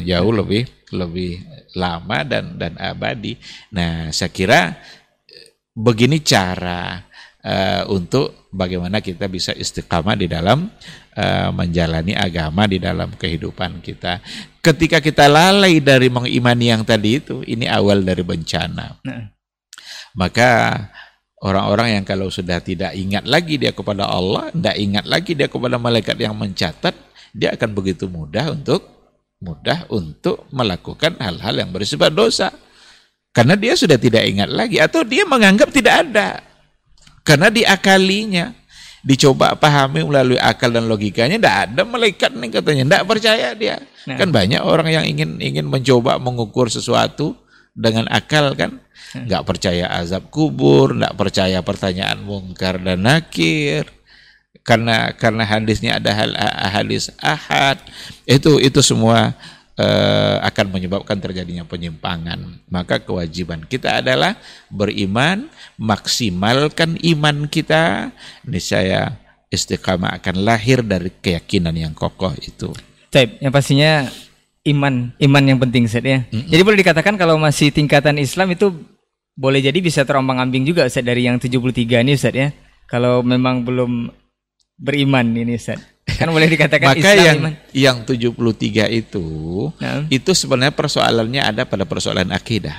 [0.03, 1.47] jauh lebih lebih
[1.79, 3.39] lama dan dan abadi.
[3.71, 4.75] Nah, saya kira
[5.79, 7.07] begini cara
[7.45, 10.67] uh, untuk bagaimana kita bisa istiqamah di dalam
[11.15, 14.19] uh, menjalani agama di dalam kehidupan kita.
[14.59, 18.99] Ketika kita lalai dari mengimani yang tadi itu, ini awal dari bencana.
[19.07, 19.31] Nah.
[20.19, 20.75] Maka
[21.45, 25.79] orang-orang yang kalau sudah tidak ingat lagi dia kepada Allah, tidak ingat lagi dia kepada
[25.79, 26.97] malaikat yang mencatat,
[27.33, 28.99] dia akan begitu mudah untuk
[29.39, 32.51] mudah untuk melakukan hal-hal yang bersifat dosa.
[33.31, 36.43] Karena dia sudah tidak ingat lagi atau dia menganggap tidak ada.
[37.23, 38.51] Karena diakalinya,
[39.05, 43.77] dicoba pahami melalui akal dan logikanya tidak ada malaikat nih katanya, tidak percaya dia.
[44.09, 44.17] Nah.
[44.19, 47.37] Kan banyak orang yang ingin ingin mencoba mengukur sesuatu
[47.79, 48.81] dengan akal kan,
[49.15, 49.23] nah.
[49.29, 53.87] nggak percaya azab kubur, nggak percaya pertanyaan mungkar dan nakir,
[54.69, 56.37] karena karena hadisnya ada hal
[56.77, 57.81] hadis ahad
[58.29, 59.33] itu itu semua
[59.81, 64.37] uh, akan menyebabkan terjadinya penyimpangan maka kewajiban kita adalah
[64.69, 65.49] beriman
[65.81, 68.13] maksimalkan iman kita
[68.45, 69.17] niscaya
[69.49, 72.69] istiqamah akan lahir dari keyakinan yang kokoh itu
[73.09, 74.05] Taip, yang pastinya
[74.69, 76.29] iman iman yang penting Ustaz ya.
[76.29, 76.51] Mm -hmm.
[76.53, 78.69] Jadi boleh dikatakan kalau masih tingkatan Islam itu
[79.33, 82.53] boleh jadi bisa terombang-ambing juga Ustaz dari yang 73 ini Ustaz ya.
[82.85, 84.13] Kalau memang belum
[84.79, 85.83] beriman ini Ustaz.
[86.09, 87.53] Kan boleh dikatakan Maka Islam yang iman.
[87.77, 89.27] yang 73 itu
[89.77, 90.09] nah.
[90.09, 92.75] itu sebenarnya persoalannya ada pada persoalan akidah.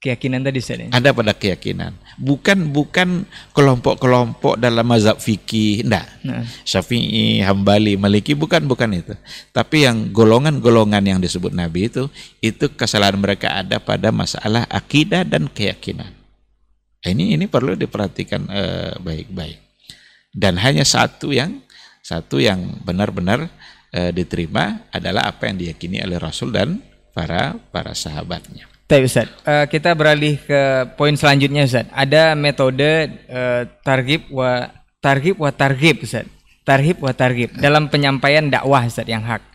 [0.00, 0.80] Keyakinan tadi Ustaz.
[0.80, 0.88] Ya?
[0.96, 1.92] Ada pada keyakinan.
[2.16, 6.08] Bukan bukan kelompok-kelompok dalam mazhab fikih, enggak.
[6.24, 6.40] Nah.
[6.64, 9.12] Syafi'i, Hambali, Maliki bukan bukan itu.
[9.52, 12.08] Tapi yang golongan-golongan yang disebut Nabi itu
[12.40, 16.16] itu kesalahan mereka ada pada masalah akidah dan keyakinan.
[17.04, 19.58] Ini ini perlu diperhatikan eh, baik-baik.
[19.60, 19.69] Uh,
[20.30, 21.62] dan hanya satu yang
[22.00, 23.50] satu yang benar-benar
[23.92, 26.80] e, diterima adalah apa yang diyakini oleh Rasul dan
[27.12, 28.70] para para sahabatnya.
[28.90, 31.86] Baik Ustaz, uh, kita beralih ke poin selanjutnya Ustaz.
[31.94, 34.66] Ada metode uh, targib wa
[34.98, 36.26] targib wa targib Ustaz.
[36.66, 39.46] Tarhib wa targib dalam penyampaian dakwah Ustaz yang hak.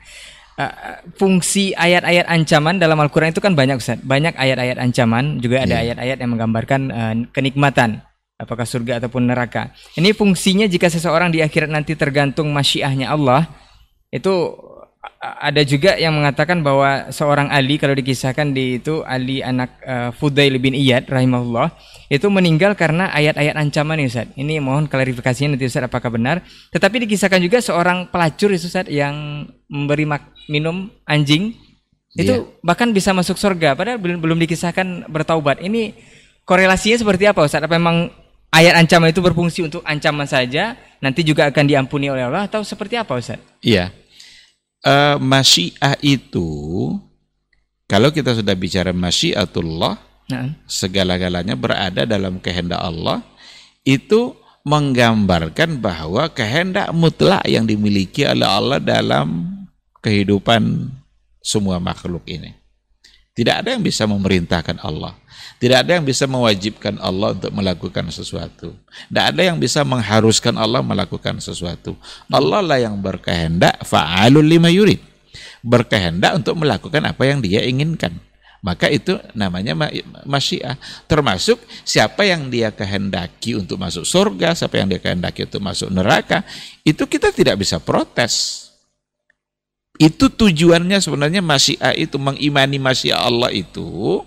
[0.55, 0.71] Uh,
[1.19, 3.99] fungsi ayat-ayat ancaman dalam Al-Qur'an itu kan banyak Ustaz.
[3.99, 5.91] Banyak ayat-ayat ancaman, juga ada iya.
[5.91, 6.23] ayat-ayat yeah.
[6.23, 9.71] yang menggambarkan uh, kenikmatan apakah surga ataupun neraka.
[9.95, 13.47] Ini fungsinya jika seseorang di akhirat nanti tergantung masyiahnya Allah,
[14.11, 14.55] itu
[15.21, 20.57] ada juga yang mengatakan bahwa seorang Ali kalau dikisahkan di itu Ali anak uh, Fudail
[20.61, 21.73] bin Iyad rahimahullah
[22.09, 24.29] itu meninggal karena ayat-ayat ancaman ini Ustaz.
[24.37, 26.45] Ini mohon klarifikasinya nanti Ustaz apakah benar.
[26.69, 30.05] Tetapi dikisahkan juga seorang pelacur Ustaz yang memberi
[30.49, 31.57] minum anjing
[32.15, 32.47] itu yeah.
[32.63, 35.59] bahkan bisa masuk surga padahal belum belum dikisahkan bertaubat.
[35.59, 35.91] Ini
[36.47, 37.65] korelasinya seperti apa Ustaz?
[37.65, 38.13] Apa memang
[38.55, 42.95] ayat ancaman itu berfungsi untuk ancaman saja, nanti juga akan diampuni oleh Allah atau seperti
[42.95, 43.43] apa Ustaz?
[43.59, 43.91] Iya.
[44.85, 46.47] Uh, masyiah itu
[47.85, 49.99] kalau kita sudah bicara masyiatullah,
[50.31, 50.49] nah.
[50.65, 53.21] segala-galanya berada dalam kehendak Allah,
[53.85, 54.33] itu
[54.65, 59.53] menggambarkan bahwa kehendak mutlak yang dimiliki oleh Allah dalam
[60.01, 60.89] kehidupan
[61.45, 62.57] semua makhluk ini.
[63.35, 65.11] Tidak ada yang bisa memerintahkan Allah.
[65.59, 68.75] Tidak ada yang bisa mewajibkan Allah untuk melakukan sesuatu.
[69.11, 71.99] Tidak ada yang bisa mengharuskan Allah melakukan sesuatu.
[72.31, 74.99] Allah lah yang berkehendak fa'alul lima yurid.
[75.59, 78.15] Berkehendak untuk melakukan apa yang dia inginkan.
[78.65, 79.77] Maka itu namanya
[80.25, 80.73] masyiah.
[81.05, 86.41] Termasuk siapa yang dia kehendaki untuk masuk surga, siapa yang dia kehendaki untuk masuk neraka,
[86.81, 88.64] itu kita tidak bisa protes.
[89.95, 94.23] Itu tujuannya sebenarnya masyiah itu mengimani masyiah Allah itu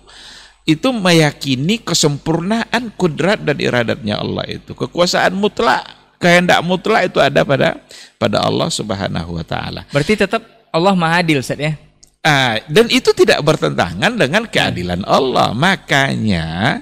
[0.69, 4.77] itu meyakini kesempurnaan kudrat dan iradatnya Allah itu.
[4.77, 5.81] Kekuasaan mutlak,
[6.21, 7.81] kehendak mutlak itu ada pada
[8.21, 9.89] pada Allah Subhanahu wa taala.
[9.89, 11.73] Berarti tetap Allah Maha Adil, Ustaz ya.
[12.21, 15.55] Ah, dan itu tidak bertentangan dengan keadilan Allah.
[15.57, 16.81] Makanya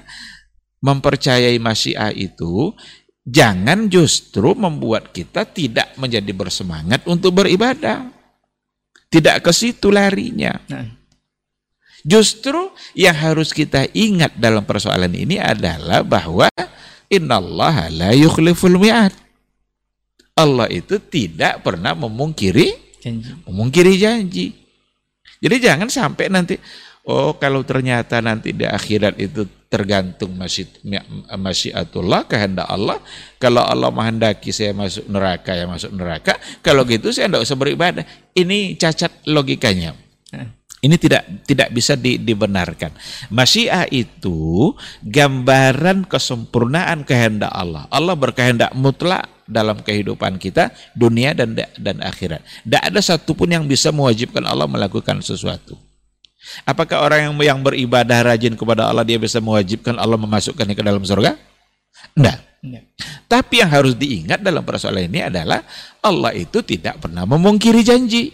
[0.84, 2.76] mempercayai masyiah itu
[3.24, 8.17] jangan justru membuat kita tidak menjadi bersemangat untuk beribadah.
[9.08, 10.52] Tidak ke situ larinya.
[10.68, 10.98] Nah.
[12.04, 16.48] Justru yang harus kita ingat dalam persoalan ini adalah bahwa
[17.10, 19.12] innallaha la yukhliful mi'ad.
[20.38, 22.70] Allah itu tidak pernah memungkiri
[23.02, 23.30] janji.
[23.42, 24.46] memungkiri janji.
[25.42, 26.54] Jadi jangan sampai nanti
[27.10, 30.70] oh kalau ternyata nanti di akhirat itu tergantung masih
[31.34, 33.02] masyiatullah kehendak Allah.
[33.36, 36.38] Kalau Allah menghendaki saya masuk neraka ya masuk neraka.
[36.64, 38.06] Kalau gitu saya tidak usah beribadah.
[38.38, 40.08] Ini cacat logikanya.
[40.78, 42.94] Ini tidak tidak bisa di, dibenarkan.
[43.34, 44.70] Masyiah itu
[45.02, 47.90] gambaran kesempurnaan kehendak Allah.
[47.90, 52.46] Allah berkehendak mutlak dalam kehidupan kita, dunia dan dan akhirat.
[52.62, 55.74] Tidak ada satupun yang bisa mewajibkan Allah melakukan sesuatu.
[56.62, 61.02] Apakah orang yang yang beribadah rajin kepada Allah dia bisa mewajibkan Allah memasukkannya ke dalam
[61.02, 61.34] surga?
[62.14, 62.38] Tidak.
[63.26, 65.62] Tapi yang harus diingat dalam persoalan ini adalah
[66.08, 68.32] Allah itu tidak pernah memungkiri janji.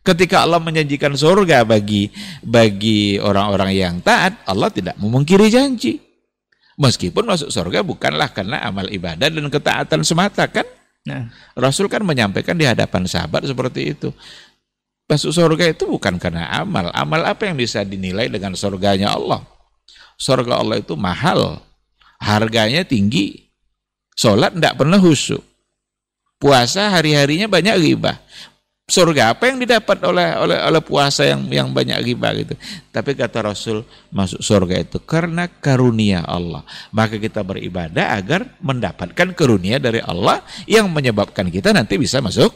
[0.00, 2.08] Ketika Allah menjanjikan surga bagi
[2.40, 6.00] bagi orang-orang yang taat, Allah tidak memungkiri janji.
[6.80, 10.64] Meskipun masuk surga bukanlah karena amal ibadah dan ketaatan semata kan?
[11.04, 11.28] Nah.
[11.52, 14.08] Rasul kan menyampaikan di hadapan sahabat seperti itu.
[15.04, 16.88] Masuk surga itu bukan karena amal.
[16.96, 19.44] Amal apa yang bisa dinilai dengan surganya Allah?
[20.16, 21.60] Surga Allah itu mahal.
[22.16, 23.52] Harganya tinggi.
[24.16, 25.49] Sholat tidak pernah khusyuk.
[26.40, 28.16] Puasa hari-harinya banyak ribah.
[28.88, 32.56] Surga apa yang didapat oleh oleh oleh puasa yang yang banyak ribah gitu.
[32.90, 36.64] Tapi kata Rasul masuk surga itu karena karunia Allah.
[36.90, 42.50] Maka kita beribadah agar mendapatkan karunia dari Allah yang menyebabkan kita nanti bisa masuk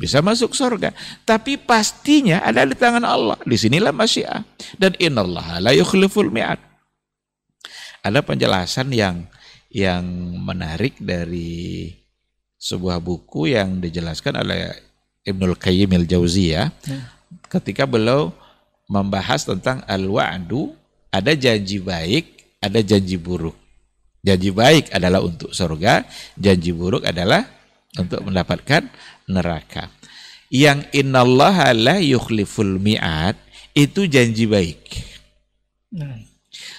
[0.00, 0.94] bisa masuk surga.
[1.26, 3.36] Tapi pastinya ada di tangan Allah.
[3.44, 4.46] Di sinilah masyiah.
[4.80, 6.62] Dan innallaha la yukhliful mi'ad.
[8.00, 9.26] Ada penjelasan yang
[9.68, 10.06] yang
[10.40, 11.90] menarik dari
[12.66, 14.74] sebuah buku yang dijelaskan oleh
[15.22, 16.98] Ibnul Qayyim al-Jauziyah ya.
[17.46, 18.34] ketika beliau
[18.90, 20.74] membahas tentang al-wa'du
[21.14, 23.54] ada janji baik, ada janji buruk.
[24.26, 26.02] Janji baik adalah untuk surga,
[26.34, 27.46] janji buruk adalah
[27.94, 28.90] untuk mendapatkan
[29.30, 29.86] neraka.
[30.50, 33.38] Yang innallaha la yukhliful mi'ad
[33.78, 34.82] itu janji baik.
[35.94, 36.18] Nah.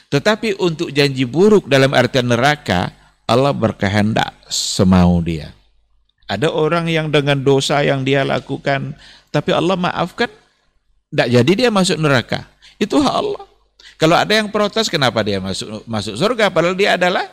[0.07, 2.91] Tetapi untuk janji buruk dalam artian neraka,
[3.27, 5.56] Allah berkehendak semau dia.
[6.27, 8.91] Ada orang yang dengan dosa yang dia lakukan,
[9.31, 10.27] tapi Allah maafkan,
[11.07, 12.43] tidak jadi dia masuk neraka.
[12.75, 13.47] Itu hak Allah.
[13.97, 16.51] Kalau ada yang protes, kenapa dia masuk masuk surga?
[16.51, 17.25] Padahal dia adalah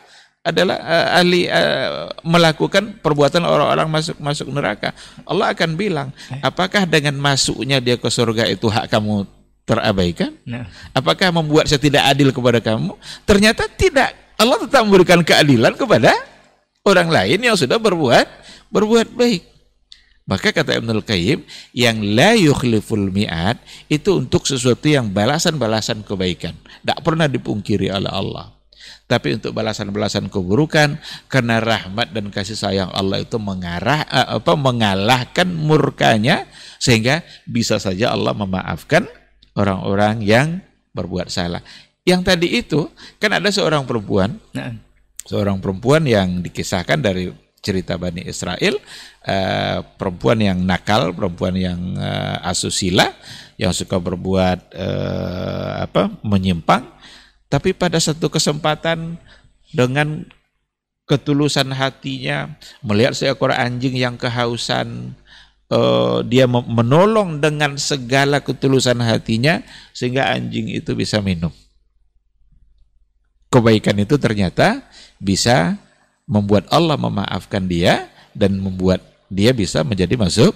[0.45, 4.93] adalah uh, ahli uh, melakukan perbuatan orang-orang masuk masuk neraka.
[5.25, 6.41] Allah akan bilang, eh.
[6.45, 9.25] apakah dengan masuknya dia ke surga itu hak kamu
[9.65, 10.37] terabaikan?
[10.45, 10.69] Nah.
[10.93, 12.93] Apakah membuat saya tidak adil kepada kamu?
[13.25, 14.13] Ternyata tidak.
[14.37, 16.13] Allah tetap memberikan keadilan kepada
[16.85, 19.55] orang lain yang sudah berbuat berbuat baik.
[20.25, 21.45] Maka kata Ibnul Qayyim,
[21.77, 26.57] yang la yukhliful mi'ad itu untuk sesuatu yang balasan-balasan kebaikan.
[26.81, 28.49] Tidak pernah dipungkiri oleh Allah.
[29.05, 30.97] Tapi untuk balasan-balasan keburukan
[31.29, 36.49] karena rahmat dan kasih sayang Allah itu mengarah eh, apa mengalahkan murkanya
[36.81, 39.05] sehingga bisa saja Allah memaafkan
[39.53, 40.47] orang-orang yang
[40.97, 41.61] berbuat salah.
[42.01, 42.89] Yang tadi itu
[43.21, 44.73] kan ada seorang perempuan, nah.
[45.25, 47.29] seorang perempuan yang dikisahkan dari
[47.65, 48.77] cerita Bani Israel
[49.25, 53.09] uh, perempuan yang nakal, perempuan yang uh, asusila,
[53.57, 56.85] yang suka berbuat uh, apa menyimpang,
[57.49, 59.17] tapi pada satu kesempatan
[59.73, 60.29] dengan
[61.09, 65.13] ketulusan hatinya melihat seekor anjing yang kehausan
[65.69, 69.61] uh, dia menolong dengan segala ketulusan hatinya
[69.93, 71.53] sehingga anjing itu bisa minum.
[73.53, 74.83] Kebaikan itu ternyata
[75.21, 75.79] bisa
[76.25, 80.53] membuat Allah memaafkan dia dan membuat dia bisa menjadi masuk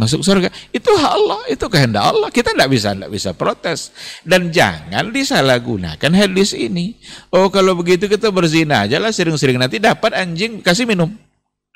[0.00, 0.48] masuk surga.
[0.72, 2.28] Itu hak Allah, itu kehendak Allah.
[2.32, 3.92] Kita tidak bisa tidak bisa protes.
[4.24, 6.96] Dan jangan disalahgunakan hadis ini.
[7.32, 11.12] Oh kalau begitu kita berzina aja lah sering-sering nanti dapat anjing kasih minum.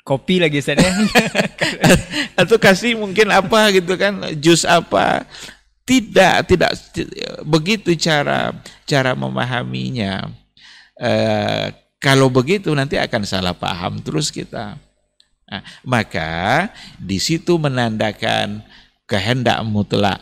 [0.01, 0.79] Kopi lagi saya.
[2.39, 5.27] Atau kasih mungkin apa gitu kan, jus apa.
[5.87, 6.75] Tidak, tidak
[7.47, 8.51] begitu cara
[8.83, 10.31] cara memahaminya.
[10.99, 14.77] Eh, kalau begitu nanti akan salah paham terus kita.
[15.47, 16.67] Nah, maka
[16.99, 18.61] di situ menandakan
[19.07, 20.19] kehendak mutlak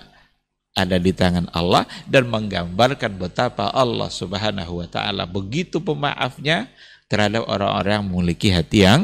[0.76, 6.70] ada di tangan Allah dan menggambarkan betapa Allah Subhanahu wa taala begitu pemaafnya
[7.10, 9.02] terhadap orang-orang yang memiliki hati yang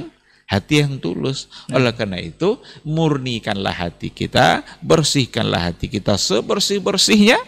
[0.52, 1.48] hati yang tulus.
[1.72, 7.40] Oleh karena itu, murnikanlah hati kita, bersihkanlah hati kita sebersih-bersihnya,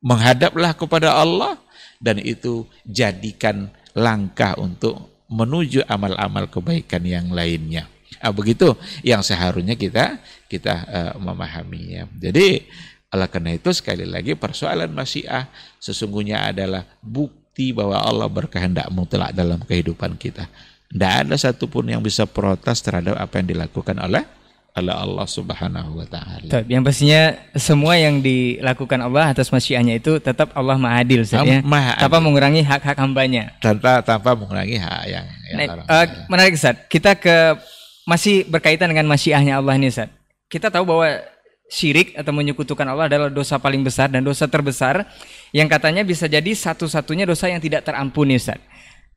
[0.00, 1.60] menghadaplah kepada Allah
[2.00, 7.88] dan itu jadikan langkah untuk menuju amal-amal kebaikan yang lainnya.
[8.20, 12.06] Nah, begitu yang seharusnya kita kita uh, memahaminya.
[12.20, 12.68] Jadi
[13.12, 15.48] oleh karena itu sekali lagi persoalan masyiah
[15.80, 20.48] sesungguhnya adalah bukti bahwa Allah berkehendak mutlak dalam kehidupan kita.
[20.92, 24.24] Tidak ada satupun yang bisa protes terhadap apa yang dilakukan oleh
[24.72, 26.48] oleh Allah Subhanahu wa taala.
[26.64, 27.22] Yang pastinya
[27.60, 31.60] semua yang dilakukan Allah atas masyiahnya itu tetap Allah Maha Adil ya.
[31.60, 33.52] Maha tanpa mengurangi hak-hak hambanya.
[33.60, 36.88] Tanpa tanpa mengurangi hak yang, yang nah, uh, menarik Ustaz.
[36.88, 37.60] Kita ke
[38.08, 40.08] masih berkaitan dengan masyiahnya Allah ini Ustaz.
[40.48, 41.20] Kita tahu bahwa
[41.68, 45.04] syirik atau menyekutukan Allah adalah dosa paling besar dan dosa terbesar
[45.52, 48.56] yang katanya bisa jadi satu-satunya dosa yang tidak terampuni Ustaz.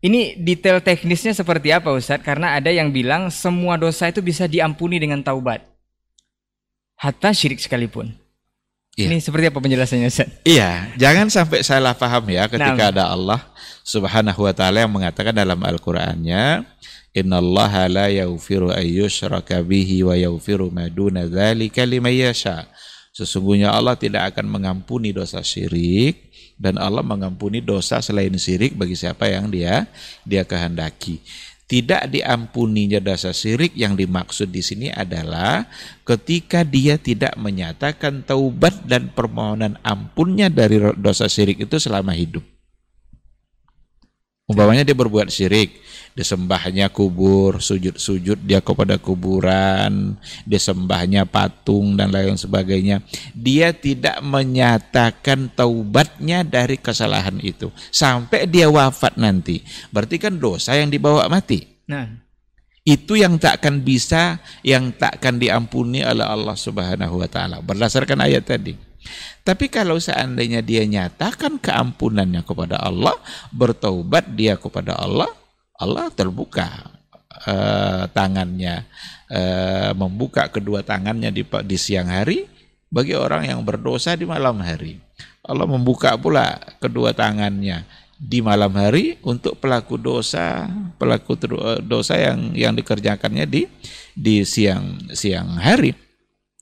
[0.04, 2.22] Ini detail teknisnya seperti apa Ustadz?
[2.24, 5.64] Karena ada yang bilang semua dosa itu bisa diampuni dengan taubat.
[7.00, 8.14] Hatta syirik sekalipun.
[8.96, 9.12] Iya.
[9.12, 10.32] Ini seperti apa penjelasannya Ustaz?
[10.48, 12.92] Iya, jangan sampai salah paham ya ketika nah.
[12.96, 13.40] ada Allah
[13.84, 16.64] Subhanahu wa taala yang mengatakan dalam Al-Qur'annya,
[17.12, 22.72] "Innallaha la yaghfiru ayyushraka bihi wa yaghfiru ma duna dzalika liman yasha."
[23.12, 26.25] Sesungguhnya Allah tidak akan mengampuni dosa syirik
[26.56, 29.88] dan Allah mengampuni dosa selain syirik bagi siapa yang dia
[30.24, 31.20] dia kehendaki.
[31.66, 35.66] Tidak diampuninya dosa syirik yang dimaksud di sini adalah
[36.06, 42.55] ketika dia tidak menyatakan taubat dan permohonan ampunnya dari dosa syirik itu selama hidup.
[44.46, 45.82] Umpamanya dia berbuat syirik,
[46.14, 50.14] disembahnya kubur, sujud-sujud dia kepada kuburan,
[50.46, 53.02] disembahnya patung dan lain sebagainya.
[53.34, 59.66] Dia tidak menyatakan taubatnya dari kesalahan itu sampai dia wafat nanti.
[59.90, 61.66] Berarti kan dosa yang dibawa mati.
[61.90, 62.06] Nah,
[62.86, 68.22] itu yang tak akan bisa, yang tak akan diampuni oleh Allah Subhanahu wa taala berdasarkan
[68.22, 68.78] ayat tadi.
[69.46, 73.14] Tapi kalau seandainya dia nyatakan keampunannya kepada Allah,
[73.54, 75.30] bertaubat dia kepada Allah,
[75.78, 76.96] Allah terbuka
[77.46, 78.88] uh, tangannya,
[79.30, 82.48] uh, membuka kedua tangannya di, di siang hari
[82.90, 84.98] bagi orang yang berdosa di malam hari.
[85.46, 90.66] Allah membuka pula kedua tangannya di malam hari untuk pelaku dosa,
[90.96, 93.68] pelaku eh, dosa yang yang dikerjakannya di
[94.16, 96.05] di siang siang hari.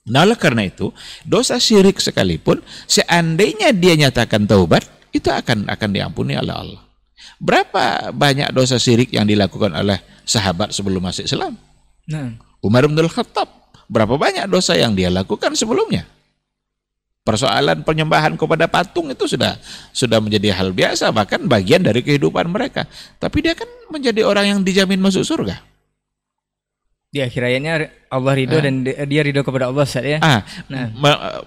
[0.03, 0.91] Nah, oleh karena itu,
[1.23, 2.59] dosa syirik sekalipun
[2.91, 4.83] seandainya dia nyatakan taubat,
[5.15, 6.81] itu akan akan diampuni oleh Allah.
[7.39, 11.55] Berapa banyak dosa syirik yang dilakukan oleh sahabat sebelum masuk Islam?
[12.07, 12.35] Nah.
[12.63, 16.07] Umar bin Khattab, berapa banyak dosa yang dia lakukan sebelumnya?
[17.23, 19.55] Persoalan penyembahan kepada patung itu sudah
[19.95, 22.83] sudah menjadi hal biasa, bahkan bagian dari kehidupan mereka.
[23.19, 25.72] Tapi dia kan menjadi orang yang dijamin masuk surga.
[27.13, 28.63] Di akhir ayatnya Allah ridho ah.
[28.65, 30.17] dan dia ridho kepada Allah saat ya.
[30.17, 30.89] Ah, nah.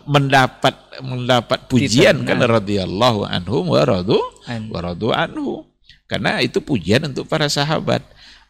[0.07, 2.63] mendapat mendapat pujian kan nah.
[2.63, 4.15] radhiyallahu anhu wa radu
[4.47, 5.67] wa radu anhu.
[6.07, 7.99] Karena itu pujian untuk para sahabat.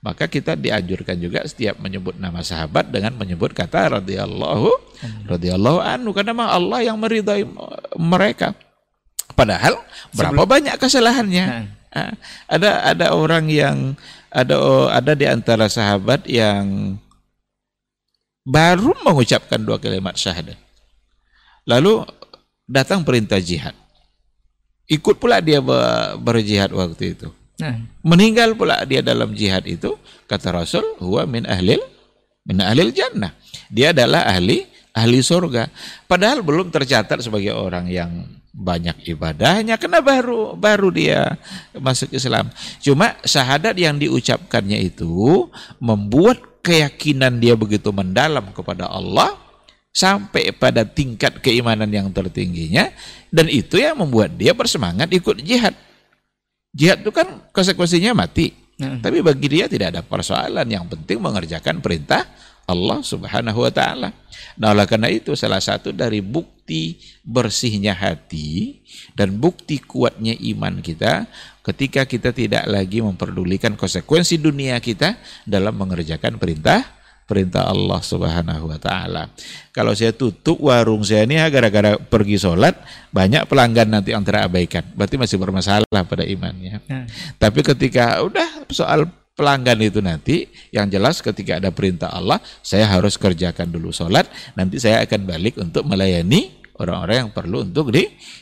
[0.05, 4.69] Maka kita dianjurkan juga setiap menyebut nama sahabat dengan menyebut kata radhiyallahu
[5.25, 7.49] radhiyallahu anhu karena memang Allah yang meridai
[7.97, 8.53] mereka.
[9.33, 9.81] Padahal
[10.13, 11.47] berapa Sebelum, banyak kesalahannya.
[11.49, 11.65] Nah.
[11.97, 12.13] Ah,
[12.45, 13.97] ada ada orang yang
[14.29, 14.61] ada
[14.93, 17.01] ada di antara sahabat yang
[18.47, 20.55] baru mengucapkan dua kalimat syahadat.
[21.67, 22.07] Lalu
[22.71, 23.75] datang perintah jihad.
[24.87, 25.59] Ikut pula dia
[26.15, 27.29] berjihad waktu itu.
[27.59, 27.83] Nah.
[28.07, 29.99] Meninggal pula dia dalam jihad itu,
[30.31, 31.83] kata Rasul, huwa min ahlil
[32.47, 33.35] min ahlil jannah.
[33.67, 34.63] Dia adalah ahli
[34.95, 35.67] ahli surga.
[36.07, 41.37] Padahal belum tercatat sebagai orang yang banyak ibadahnya karena baru baru dia
[41.77, 42.49] masuk Islam.
[42.81, 49.39] Cuma syahadat yang diucapkannya itu membuat keyakinan dia begitu mendalam kepada Allah
[49.95, 52.91] sampai pada tingkat keimanan yang tertingginya
[53.31, 55.79] dan itu yang membuat dia bersemangat ikut jihad.
[56.75, 58.53] Jihad itu kan konsekuensinya mati.
[58.77, 59.01] Hmm.
[59.01, 60.69] Tapi bagi dia tidak ada persoalan.
[60.69, 62.29] Yang penting mengerjakan perintah
[62.69, 64.13] Allah Subhanahu wa taala.
[64.61, 66.21] Nah, oleh karena itu salah satu dari
[66.67, 68.83] bukti bersihnya hati
[69.15, 71.31] dan bukti kuatnya iman kita
[71.63, 75.15] ketika kita tidak lagi memperdulikan konsekuensi dunia kita
[75.47, 76.83] dalam mengerjakan perintah
[77.23, 79.31] perintah Allah Subhanahu wa taala.
[79.71, 82.75] Kalau saya tutup warung saya ini gara-gara pergi sholat,
[83.15, 84.83] banyak pelanggan nanti yang terabaikan.
[84.91, 86.83] Berarti masih bermasalah pada imannya.
[86.87, 87.07] Hmm.
[87.39, 89.07] Tapi ketika udah soal
[89.37, 94.27] pelanggan itu nanti yang jelas ketika ada perintah Allah saya harus kerjakan dulu sholat
[94.57, 97.93] nanti saya akan balik untuk melayani orang-orang yang perlu untuk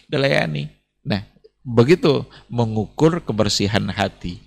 [0.09, 0.71] dilayani.
[1.07, 1.27] Nah
[1.63, 4.43] begitu mengukur kebersihan hati.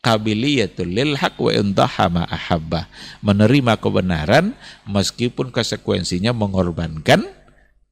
[0.00, 2.88] Kabiliyatul lil haq wa indahama ahabba.
[3.20, 4.56] Menerima kebenaran
[4.88, 7.28] meskipun konsekuensinya mengorbankan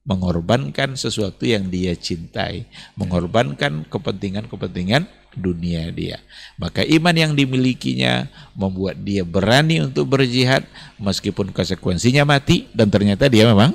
[0.09, 2.65] mengorbankan sesuatu yang dia cintai.
[2.97, 5.05] Mengorbankan kepentingan-kepentingan
[5.35, 6.17] dunia dia
[6.57, 10.65] maka iman yang dimilikinya membuat dia berani untuk berjihad
[10.97, 13.73] meskipun konsekuensinya mati dan ternyata dia memang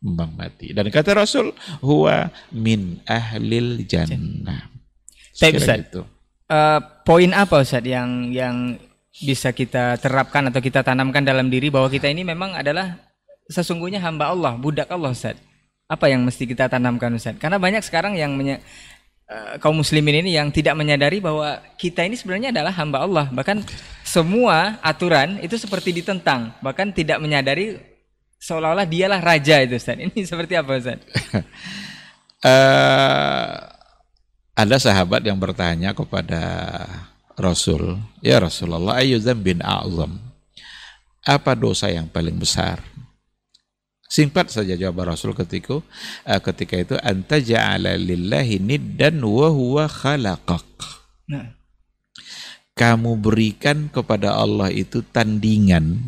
[0.00, 4.70] memang mati dan kata Rasul huwa min ahlil jannah
[5.40, 5.78] Baik Ustaz.
[5.88, 6.02] Itu
[6.50, 8.76] uh, poin apa Ustaz yang yang
[9.22, 12.98] bisa kita terapkan atau kita tanamkan dalam diri bahwa kita ini memang adalah
[13.46, 15.38] sesungguhnya hamba Allah, budak Allah Ustaz.
[15.90, 17.34] Apa yang mesti kita tanamkan Ustaz?
[17.38, 18.62] Karena banyak sekarang yang menye,
[19.62, 23.26] kaum muslimin ini yang tidak menyadari bahwa kita ini sebenarnya adalah hamba Allah.
[23.30, 23.62] Bahkan
[24.02, 27.78] semua aturan itu seperti ditentang, bahkan tidak menyadari
[28.42, 30.00] seolah-olah dialah raja itu Ustaz.
[30.04, 30.98] Ini seperti apa Ustaz?
[32.42, 33.54] uh,
[34.66, 36.42] ada sahabat yang bertanya kepada
[37.38, 40.18] Rasul, "Ya Rasulullah, ayu bin a'zam?"
[41.20, 42.80] Apa dosa yang paling besar?
[44.10, 50.66] Singkat saja jawaban Rasul ketika uh, ketika itu anta ja'ala lillahi niddan wa huwa khalaqak.
[51.30, 51.54] Nah.
[52.74, 56.00] Kamu berikan kepada Allah itu tandingan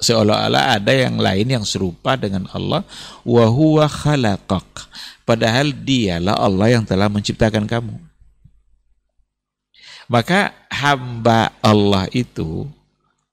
[0.00, 2.88] seolah-olah ada yang lain yang serupa dengan Allah
[3.26, 4.88] wa huwa khalaqak
[5.30, 7.94] Padahal dialah Allah yang telah menciptakan kamu.
[10.10, 12.66] Maka hamba Allah itu,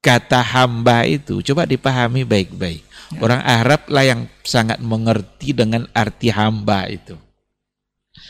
[0.08, 2.80] kata hamba itu, coba dipahami baik-baik.
[3.12, 3.20] Ya.
[3.20, 7.20] Orang Arab lah yang sangat mengerti dengan arti hamba itu.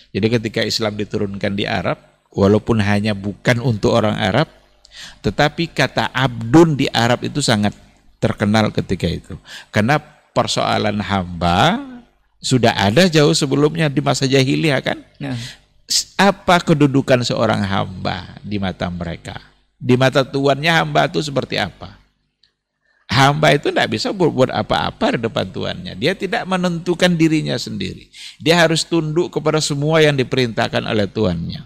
[0.10, 2.02] Jadi ketika Islam diturunkan di Arab,
[2.34, 4.50] walaupun hanya bukan untuk orang Arab,
[5.22, 7.78] tetapi kata abdun di Arab itu sangat
[8.18, 9.38] terkenal ketika itu.
[9.70, 10.02] Karena
[10.34, 11.78] persoalan hamba
[12.42, 14.98] sudah ada jauh sebelumnya di masa jahiliyah kan?
[15.22, 15.38] Ya.
[16.18, 19.57] Apa kedudukan seorang hamba di mata mereka?
[19.78, 21.98] Di mata tuannya hamba itu seperti apa?
[23.08, 25.94] Hamba itu tidak bisa berbuat apa-apa di depan tuannya.
[25.96, 28.12] Dia tidak menentukan dirinya sendiri.
[28.36, 31.64] Dia harus tunduk kepada semua yang diperintahkan oleh tuannya.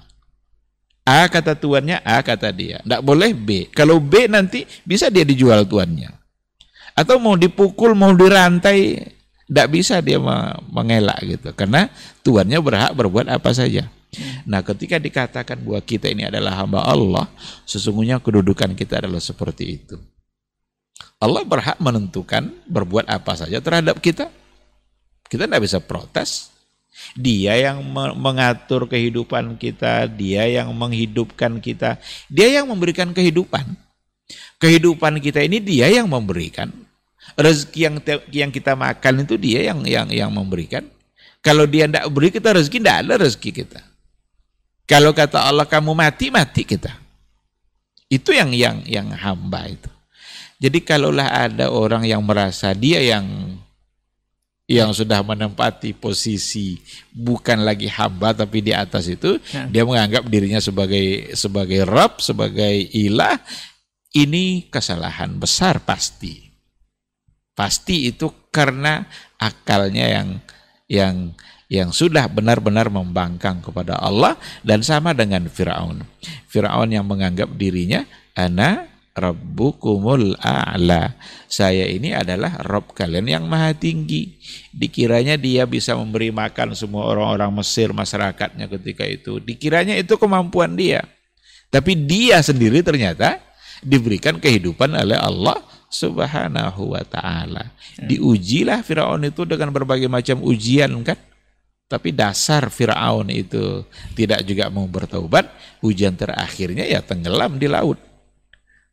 [1.01, 2.77] A kata tuannya, A kata dia.
[2.85, 3.73] Tidak boleh B.
[3.73, 6.13] Kalau B nanti bisa dia dijual tuannya.
[6.93, 9.01] Atau mau dipukul, mau dirantai,
[9.51, 10.21] tidak bisa dia
[10.69, 11.91] mengelak gitu karena
[12.23, 13.89] tuannya berhak berbuat apa saja.
[14.43, 17.31] Nah, ketika dikatakan bahwa kita ini adalah hamba Allah,
[17.63, 19.95] sesungguhnya kedudukan kita adalah seperti itu.
[21.21, 24.27] Allah berhak menentukan berbuat apa saja terhadap kita.
[25.31, 26.51] Kita tidak bisa protes.
[27.15, 27.81] Dia yang
[28.19, 31.95] mengatur kehidupan kita, dia yang menghidupkan kita,
[32.27, 33.63] dia yang memberikan kehidupan.
[34.59, 36.69] Kehidupan kita ini dia yang memberikan
[37.39, 37.95] rezeki yang
[38.29, 40.83] yang kita makan itu dia yang yang yang memberikan.
[41.41, 43.81] Kalau dia tidak beri kita rezeki, tidak ada rezeki kita.
[44.91, 46.91] Kalau kata Allah kamu mati, mati kita.
[48.11, 49.87] Itu yang yang yang hamba itu.
[50.59, 53.55] Jadi kalaulah ada orang yang merasa dia yang
[54.67, 56.79] yang sudah menempati posisi
[57.11, 59.67] bukan lagi hamba tapi di atas itu ya.
[59.67, 63.39] dia menganggap dirinya sebagai sebagai Rabb, sebagai ilah,
[64.11, 66.51] ini kesalahan besar pasti.
[67.55, 69.07] Pasti itu karena
[69.39, 70.29] akalnya yang
[70.91, 71.15] yang
[71.71, 76.03] yang sudah benar-benar membangkang kepada Allah dan sama dengan Firaun.
[76.51, 78.03] Firaun yang menganggap dirinya
[78.35, 81.15] ana rabbukumul a'la.
[81.47, 84.35] Saya ini adalah Rob kalian yang maha tinggi.
[84.75, 89.39] Dikiranya dia bisa memberi makan semua orang-orang Mesir masyarakatnya ketika itu.
[89.39, 91.07] Dikiranya itu kemampuan dia.
[91.71, 93.39] Tapi dia sendiri ternyata
[93.79, 97.71] diberikan kehidupan oleh Allah Subhanahu wa taala.
[97.95, 101.30] Diujilah Firaun itu dengan berbagai macam ujian kan?
[101.91, 103.83] Tapi dasar Firaun itu
[104.15, 105.51] tidak juga mau bertaubat,
[105.83, 107.99] ujian terakhirnya ya tenggelam di laut.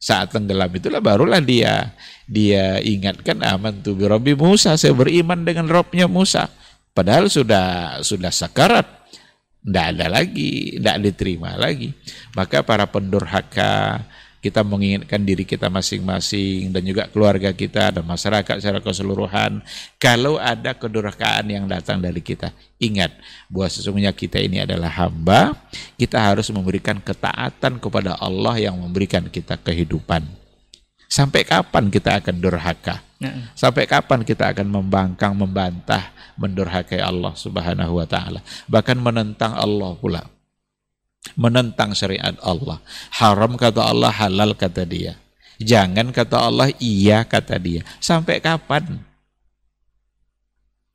[0.02, 1.94] Saat tenggelam itulah barulah dia
[2.26, 4.74] dia ingatkan aman tu Robi Musa.
[4.74, 6.50] Saya beriman dengan Robnya Musa.
[6.90, 8.86] Padahal sudah sudah sakarat
[9.62, 11.94] tidak ada lagi tidak diterima lagi.
[12.34, 14.02] Maka para pendurhaka
[14.48, 19.60] kita mengingatkan diri kita masing-masing dan juga keluarga kita dan masyarakat secara keseluruhan
[20.00, 22.56] kalau ada kedurhakaan yang datang dari kita.
[22.80, 23.12] Ingat
[23.52, 25.52] bahwa sesungguhnya kita ini adalah hamba.
[26.00, 30.24] Kita harus memberikan ketaatan kepada Allah yang memberikan kita kehidupan.
[31.08, 33.04] Sampai kapan kita akan durhaka?
[33.18, 33.34] Ya.
[33.58, 38.46] sampai kapan kita akan membangkang membantah mendurhakai Allah Subhanahu wa taala?
[38.70, 40.22] Bahkan menentang Allah pula
[41.34, 42.82] menentang syariat Allah.
[43.14, 45.18] Haram kata Allah, halal kata dia.
[45.58, 47.82] Jangan kata Allah, iya kata dia.
[47.98, 49.02] Sampai kapan?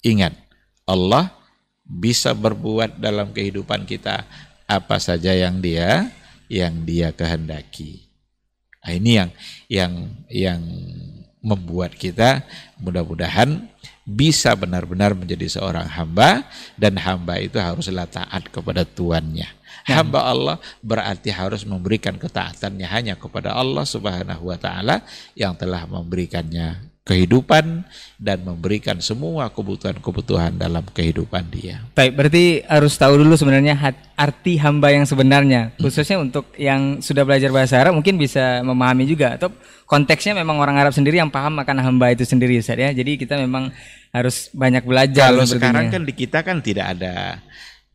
[0.04, 0.36] Ingat,
[0.88, 1.32] Allah
[1.84, 4.24] bisa berbuat dalam kehidupan kita
[4.68, 6.08] apa saja yang dia
[6.48, 8.08] yang dia kehendaki.
[8.84, 9.30] Nah, ini yang
[9.72, 9.94] yang
[10.28, 10.62] yang
[11.44, 12.44] membuat kita
[12.84, 13.64] mudah-mudahan
[14.04, 16.44] bisa benar-benar menjadi seorang hamba
[16.76, 19.48] dan hamba itu haruslah taat kepada tuannya.
[19.84, 25.04] Hamba Allah berarti harus memberikan ketaatannya hanya kepada Allah Subhanahu wa taala
[25.36, 27.84] yang telah memberikannya kehidupan
[28.16, 31.84] dan memberikan semua kebutuhan-kebutuhan dalam kehidupan dia.
[31.92, 33.76] Baik, berarti harus tahu dulu sebenarnya
[34.16, 39.36] arti hamba yang sebenarnya, khususnya untuk yang sudah belajar bahasa Arab mungkin bisa memahami juga
[39.36, 39.52] atau
[39.84, 42.96] konteksnya memang orang Arab sendiri yang paham akan hamba itu sendiri Ustaz ya.
[42.96, 43.76] Jadi kita memang
[44.16, 45.36] harus banyak belajar.
[45.36, 47.44] Kalau sekarang kan di kita kan tidak ada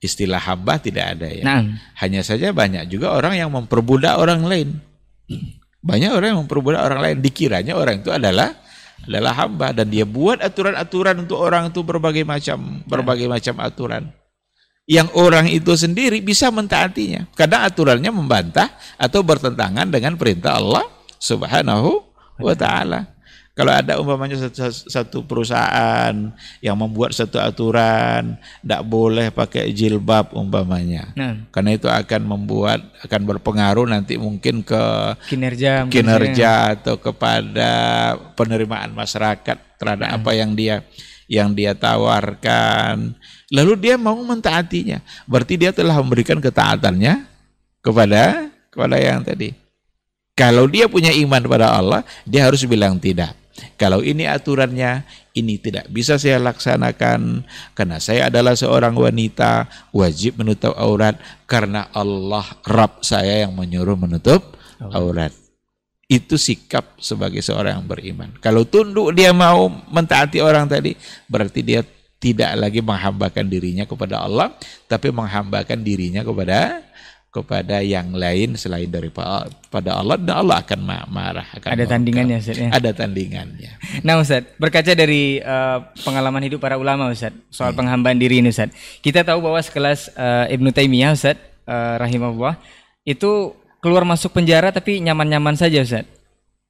[0.05, 1.43] istilah hamba tidak ada ya.
[1.49, 1.81] Nah.
[1.97, 4.69] Hanya saja banyak juga orang yang memperbudak orang lain.
[5.81, 7.17] Banyak orang yang memperbudak orang lain.
[7.25, 8.68] Dikiranya orang itu adalah
[9.07, 13.39] adalah hamba dan dia buat aturan-aturan untuk orang itu berbagai macam berbagai nah.
[13.39, 14.05] macam aturan.
[14.89, 17.29] Yang orang itu sendiri bisa mentaatinya.
[17.37, 20.89] Kadang aturannya membantah atau bertentangan dengan perintah Allah
[21.21, 22.09] Subhanahu
[22.41, 23.18] wa taala.
[23.59, 26.15] Kalau ada umpamanya satu, satu perusahaan
[26.63, 31.43] yang membuat satu aturan tidak boleh pakai jilbab umpamanya, nah.
[31.51, 34.79] karena itu akan membuat akan berpengaruh nanti mungkin ke
[35.27, 37.71] kinerja kinerja atau kepada
[38.39, 40.23] penerimaan masyarakat terhadap nah.
[40.23, 40.87] apa yang dia
[41.27, 43.19] yang dia tawarkan.
[43.51, 47.27] Lalu dia mau mentaatinya, berarti dia telah memberikan ketaatannya
[47.83, 49.51] kepada kepada yang tadi.
[50.39, 53.35] Kalau dia punya iman pada Allah, dia harus bilang tidak.
[53.79, 55.07] Kalau ini aturannya,
[55.39, 61.15] ini tidak bisa saya laksanakan karena saya adalah seorang wanita wajib menutup aurat
[61.47, 65.31] karena Allah Rabb saya yang menyuruh menutup aurat.
[66.09, 68.33] Itu sikap sebagai seorang yang beriman.
[68.41, 70.97] Kalau tunduk dia mau mentaati orang tadi,
[71.29, 71.85] berarti dia
[72.19, 74.51] tidak lagi menghambakan dirinya kepada Allah,
[74.91, 76.83] tapi menghambakan dirinya kepada
[77.29, 80.81] kepada yang lain selain daripada Allah dan Allah akan
[81.13, 82.73] marah akan ada tandingannya Ustaz ya?
[82.73, 83.71] ada tandingannya.
[84.01, 87.79] Nah Ustaz berkaca dari uh, pengalaman hidup para ulama Ustaz soal hmm.
[87.85, 88.73] penghambaan diri ini Ustaz.
[89.05, 91.37] Kita tahu bahwa sekelas uh, Ibnu Taimiyah Ustaz
[91.69, 92.57] uh, rahimahullah
[93.05, 93.53] itu
[93.85, 96.09] keluar masuk penjara tapi nyaman-nyaman saja Ustaz.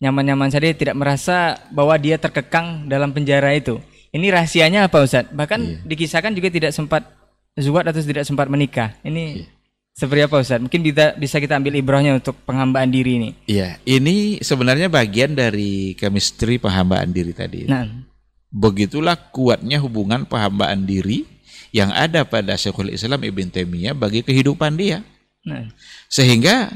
[0.03, 3.79] Nyaman-nyaman saja tidak merasa bahwa dia terkekang dalam penjara itu.
[4.11, 5.31] Ini rahasianya apa Ustaz?
[5.31, 5.79] Bahkan iya.
[5.87, 7.07] dikisahkan juga tidak sempat
[7.55, 8.99] zuat atau tidak sempat menikah.
[9.07, 9.58] Ini iya
[9.99, 10.63] seperti apa Ustaz?
[10.63, 13.31] Mungkin bisa, bisa kita ambil ibrahnya untuk penghambaan diri ini.
[13.51, 17.67] Iya, ini sebenarnya bagian dari chemistry penghambaan diri tadi.
[17.67, 18.07] Nah.
[18.49, 21.27] Begitulah kuatnya hubungan penghambaan diri
[21.75, 25.03] yang ada pada Syekhul Islam Ibn Taimiyah bagi kehidupan dia.
[25.43, 25.67] Nah.
[26.07, 26.71] Sehingga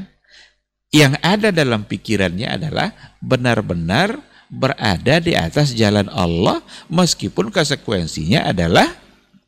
[0.90, 2.90] yang ada dalam pikirannya adalah
[3.22, 4.18] benar-benar
[4.50, 6.58] berada di atas jalan Allah
[6.90, 8.90] meskipun konsekuensinya adalah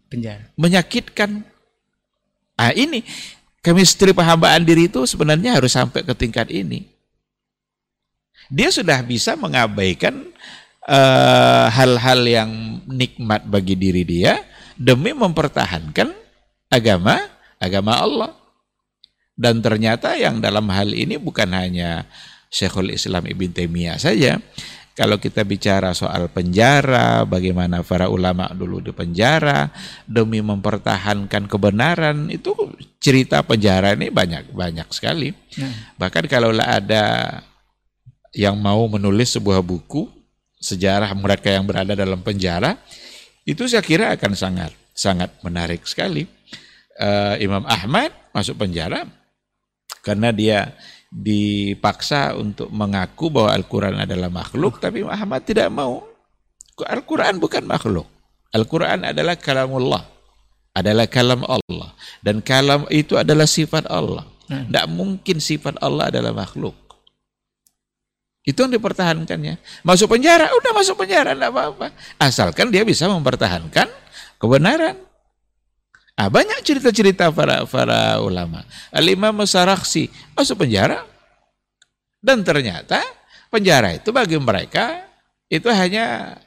[0.09, 0.47] penjara.
[0.55, 1.43] Menyakitkan.
[2.55, 3.03] Ah ini
[3.65, 6.85] Chemistry penghambaan diri itu sebenarnya harus sampai ke tingkat ini.
[8.53, 10.29] Dia sudah bisa mengabaikan
[10.85, 12.51] eh, hal-hal uh, yang
[12.85, 14.37] nikmat bagi diri dia
[14.77, 16.13] demi mempertahankan
[16.69, 17.25] agama
[17.57, 18.33] agama Allah.
[19.35, 22.07] Dan ternyata yang dalam hal ini bukan hanya
[22.53, 24.39] Syekhul Islam Ibn Taimiyah saja,
[24.95, 29.75] kalau kita bicara soal penjara, bagaimana para ulama dulu di penjara
[30.07, 32.55] demi mempertahankan kebenaran, itu
[33.03, 35.35] cerita penjara ini banyak banyak sekali.
[35.59, 35.99] Nah.
[35.99, 37.43] Bahkan kalau ada
[38.31, 40.07] yang mau menulis sebuah buku
[40.63, 42.79] sejarah mereka yang berada dalam penjara
[43.45, 46.25] itu saya kira akan sangat sangat menarik sekali.
[46.95, 49.03] Uh, Imam Ahmad masuk penjara
[50.07, 50.71] karena dia
[51.15, 56.03] dipaksa untuk mengaku bahwa Al-Quran adalah makhluk, tapi Imam Ahmad tidak mau.
[56.83, 58.11] Al-Quran bukan makhluk.
[58.51, 60.03] Al-Quran adalah kalamullah,
[60.75, 61.95] adalah kalam Allah.
[62.19, 64.27] Dan kalam itu adalah sifat Allah.
[64.51, 64.95] Tidak hmm.
[64.95, 66.75] mungkin sifat Allah adalah makhluk.
[68.45, 69.57] Itu yang dipertahankannya.
[69.87, 71.97] Masuk penjara, udah masuk penjara, tidak apa-apa.
[72.21, 73.89] Asalkan dia bisa mempertahankan
[74.37, 75.01] kebenaran.
[76.15, 78.63] Ah, banyak cerita-cerita para para ulama.
[78.95, 80.07] Al-Imam Saraksi
[80.39, 81.03] masuk penjara.
[82.23, 83.03] Dan ternyata
[83.51, 85.05] penjara itu bagi mereka
[85.51, 86.39] itu hanya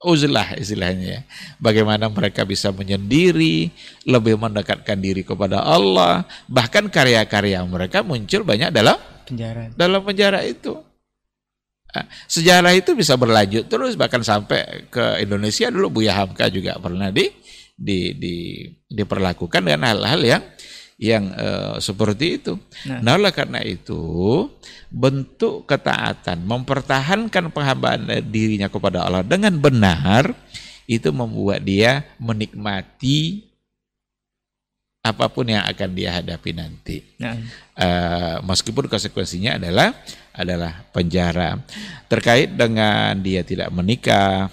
[0.00, 1.20] uzlah istilahnya ya.
[1.60, 3.72] Bagaimana mereka bisa menyendiri,
[4.08, 8.96] lebih mendekatkan diri kepada Allah, bahkan karya-karya mereka muncul banyak dalam
[9.28, 9.72] penjara.
[9.76, 10.80] Dalam penjara itu.
[11.94, 17.14] Nah, sejarah itu bisa berlanjut terus bahkan sampai ke Indonesia dulu Buya Hamka juga pernah
[17.14, 17.30] di,
[17.74, 18.36] di, di
[18.86, 20.42] diperlakukan dengan hal-hal yang
[20.94, 22.54] yang uh, seperti itu.
[22.86, 23.02] Nah.
[23.02, 23.98] nah, oleh karena itu
[24.94, 30.30] bentuk ketaatan mempertahankan penghambaan dirinya kepada Allah dengan benar
[30.86, 33.50] itu membuat dia menikmati
[35.04, 37.04] apa pun yang akan dia hadapi nanti.
[37.20, 37.36] Nah.
[37.74, 39.92] Uh, meskipun konsekuensinya adalah
[40.32, 41.60] adalah penjara.
[42.08, 44.48] Terkait dengan dia tidak menikah,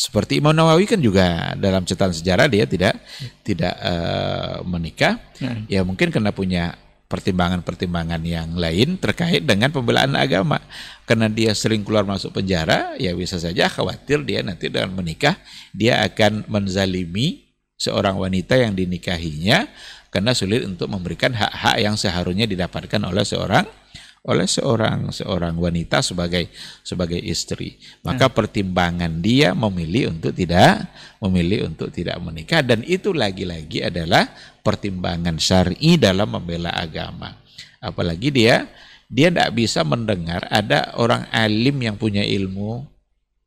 [0.00, 2.96] seperti Imam Nawawi kan juga dalam catatan sejarah dia tidak
[3.44, 5.20] tidak uh, menikah.
[5.44, 5.60] Nah.
[5.68, 6.72] Ya mungkin karena punya
[7.04, 10.56] pertimbangan-pertimbangan yang lain terkait dengan pembelaan agama.
[11.04, 15.36] Karena dia sering keluar masuk penjara, ya bisa saja khawatir dia nanti dengan menikah
[15.76, 19.68] dia akan menzalimi seorang wanita yang dinikahinya
[20.08, 23.68] karena sulit untuk memberikan hak-hak yang seharusnya didapatkan oleh seorang
[24.20, 26.52] oleh seorang seorang wanita sebagai
[26.84, 27.80] sebagai istri.
[28.04, 28.36] Maka hmm.
[28.36, 30.92] pertimbangan dia memilih untuk tidak
[31.24, 34.28] memilih untuk tidak menikah dan itu lagi-lagi adalah
[34.60, 37.40] pertimbangan syar'i dalam membela agama.
[37.80, 38.68] Apalagi dia
[39.08, 42.84] dia tidak bisa mendengar ada orang alim yang punya ilmu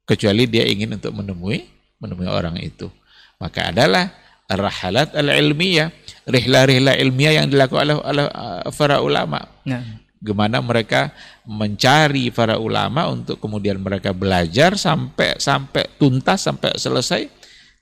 [0.10, 1.70] kecuali dia ingin untuk menemui
[2.02, 2.90] menemui orang itu.
[3.38, 4.10] Maka adalah
[4.50, 5.94] rahalat al-ilmiyah,
[6.28, 9.40] rihla-rihla ilmiah yang dilakukan oleh, oleh uh, para ulama.
[9.64, 10.03] Nah.
[10.24, 11.12] Gimana mereka
[11.44, 17.28] mencari para ulama untuk kemudian mereka belajar sampai sampai tuntas sampai selesai.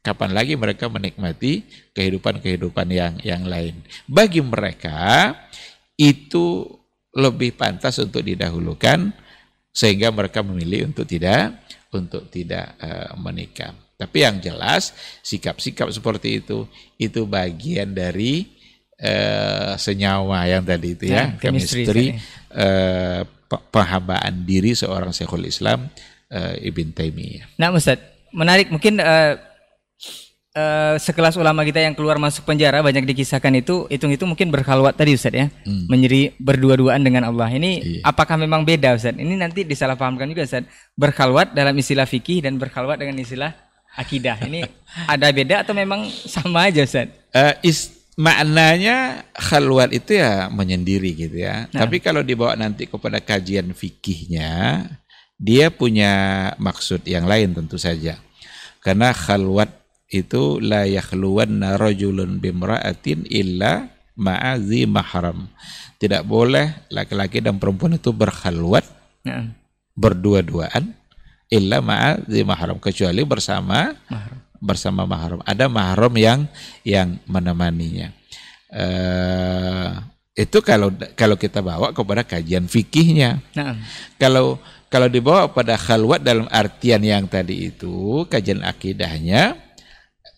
[0.02, 1.62] Kapan lagi mereka menikmati
[1.94, 3.86] kehidupan-kehidupan yang yang lain?
[4.10, 5.38] Bagi mereka
[5.94, 6.66] itu
[7.14, 9.14] lebih pantas untuk didahulukan
[9.70, 11.62] sehingga mereka memilih untuk tidak
[11.94, 13.78] untuk tidak uh, menikah.
[14.02, 16.66] Tapi yang jelas sikap-sikap seperti itu
[16.98, 18.50] itu bagian dari
[19.02, 22.16] uh, senyawa yang tadi itu ya, ya chemistry,
[22.54, 23.26] uh,
[23.74, 25.90] penghambaan diri seorang Syekhul Islam
[26.32, 27.58] uh, Ibn Taimiyah.
[27.60, 28.00] Nah, Ustaz,
[28.32, 29.36] menarik mungkin uh,
[30.56, 35.16] uh, sekelas ulama kita yang keluar masuk penjara banyak dikisahkan itu hitung-hitung mungkin berkhalwat tadi
[35.16, 35.48] Ustaz ya.
[35.68, 35.88] Hmm.
[35.92, 37.52] Menjadi berdua-duaan dengan Allah.
[37.52, 38.02] Ini iya.
[38.08, 39.16] apakah memang beda Ustaz?
[39.16, 40.68] Ini nanti disalahpahamkan juga Ustaz.
[40.96, 43.52] Berkhalwat dalam istilah fikih dan berkhalwat dengan istilah
[43.96, 44.40] akidah.
[44.48, 44.64] Ini
[45.14, 47.12] ada beda atau memang sama aja Ustaz?
[47.32, 51.68] Uh, is, maknanya khalwat itu ya menyendiri gitu ya.
[51.72, 51.86] Nah.
[51.86, 54.84] Tapi kalau dibawa nanti kepada kajian fikihnya,
[55.40, 56.14] dia punya
[56.60, 58.20] maksud yang lain tentu saja.
[58.82, 59.72] Karena khalwat
[60.12, 63.88] itu la yakhluwanna rajulun bimra'atin illa
[64.20, 65.48] ma'azi mahram.
[66.02, 68.84] Tidak boleh laki-laki dan perempuan itu berkhalwat
[69.24, 69.54] nah.
[69.94, 70.98] berdua-duaan
[71.48, 74.41] illa ma'adzi mahram kecuali bersama mahram.
[74.62, 75.42] Bersama mahram.
[75.44, 76.46] Ada mahram yang
[76.86, 78.14] yang menemaninya.
[78.72, 80.00] Uh,
[80.38, 83.42] itu kalau kalau kita bawa kepada kajian fikihnya.
[83.58, 83.76] Nah.
[84.16, 89.60] Kalau kalau dibawa pada khalwat dalam artian yang tadi itu kajian akidahnya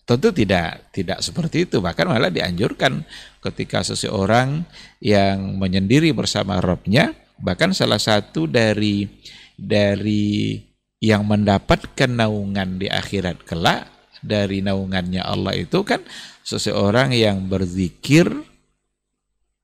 [0.04, 3.02] tentu tidak tidak seperti itu bahkan malah dianjurkan
[3.40, 4.62] ketika seseorang
[5.00, 9.08] yang menyendiri bersama robnya bahkan salah satu dari
[9.56, 10.60] dari
[11.00, 13.93] yang mendapatkan naungan di akhirat kelak
[14.24, 16.00] dari naungannya Allah itu kan
[16.40, 18.26] seseorang yang berzikir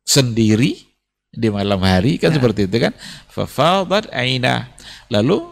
[0.04, 0.76] sendiri
[1.30, 2.36] di malam hari kan ya.
[2.36, 2.92] seperti itu kan?
[3.32, 4.68] Fafadat aina.
[5.08, 5.42] Lalu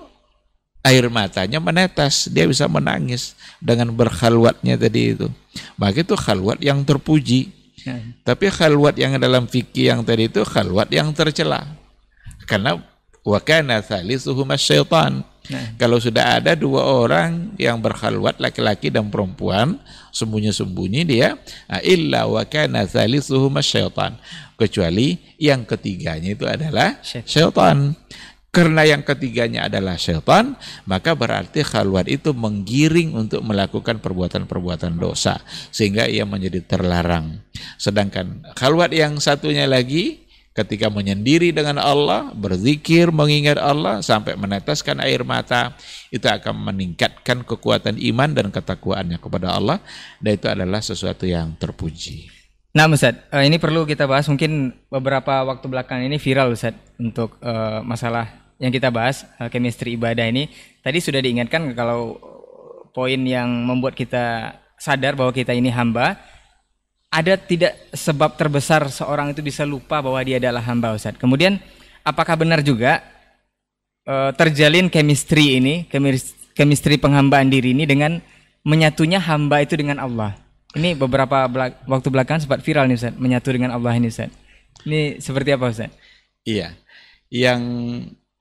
[0.82, 5.26] air matanya menetes dia bisa menangis dengan berkhalwatnya tadi itu.
[5.80, 7.56] Maka itu khalwat yang terpuji.
[7.78, 7.94] Ya.
[8.26, 11.62] tapi khalwat yang dalam fikih yang tadi itu khalwat yang tercela.
[12.50, 12.74] Karena
[13.22, 15.74] wa kana thalithuhuma syaitan Nah.
[15.80, 19.80] Kalau sudah ada dua orang yang berkhalwat laki-laki dan perempuan
[20.12, 24.16] sembunyi-sembunyi dia ah, illa wa kana thalithuhuma syaitan
[24.60, 27.96] kecuali yang ketiganya itu adalah syaitan.
[28.48, 30.56] Karena yang ketiganya adalah syaitan,
[30.88, 35.36] maka berarti khalwat itu menggiring untuk melakukan perbuatan-perbuatan dosa
[35.68, 37.44] sehingga ia menjadi terlarang.
[37.76, 45.22] Sedangkan khalwat yang satunya lagi ketika menyendiri dengan Allah, berzikir, mengingat Allah sampai meneteskan air
[45.22, 45.74] mata,
[46.10, 49.78] itu akan meningkatkan kekuatan iman dan ketakwaannya kepada Allah
[50.18, 52.30] dan itu adalah sesuatu yang terpuji.
[52.76, 57.40] Nah Ustaz, uh, ini perlu kita bahas mungkin beberapa waktu belakang ini viral Ustaz untuk
[57.40, 58.28] uh, masalah
[58.60, 60.52] yang kita bahas uh, chemistry ibadah ini.
[60.84, 62.20] Tadi sudah diingatkan kalau
[62.92, 66.18] poin yang membuat kita sadar bahwa kita ini hamba,
[67.08, 71.16] ada tidak sebab terbesar seorang itu bisa lupa bahwa dia adalah hamba Ustaz.
[71.16, 71.56] Kemudian
[72.04, 73.00] apakah benar juga
[74.04, 75.88] uh, terjalin chemistry ini,
[76.52, 78.20] chemistry penghambaan diri ini dengan
[78.60, 80.36] menyatunya hamba itu dengan Allah?
[80.76, 84.28] Ini beberapa belak waktu belakangan sempat viral nih Ustaz, menyatu dengan Allah ini Ustaz.
[84.84, 85.88] Ini seperti apa Ustaz?
[86.44, 86.76] Iya.
[87.32, 87.60] Yang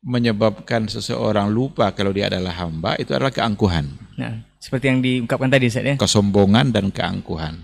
[0.04, 3.88] menyebabkan seseorang lupa kalau dia adalah hamba itu adalah keangkuhan.
[4.20, 5.96] Nah, seperti yang diungkapkan tadi Ustaz ya.
[5.96, 7.64] Kesombongan dan keangkuhan.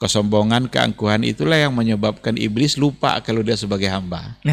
[0.00, 4.32] Kesombongan, keangkuhan itulah yang menyebabkan iblis lupa kalau dia sebagai hamba.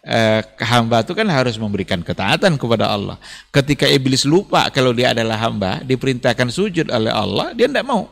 [0.00, 3.20] eh, hamba itu kan harus memberikan ketaatan kepada Allah.
[3.52, 8.08] Ketika iblis lupa kalau dia adalah hamba, diperintahkan sujud oleh Allah, dia tidak mau.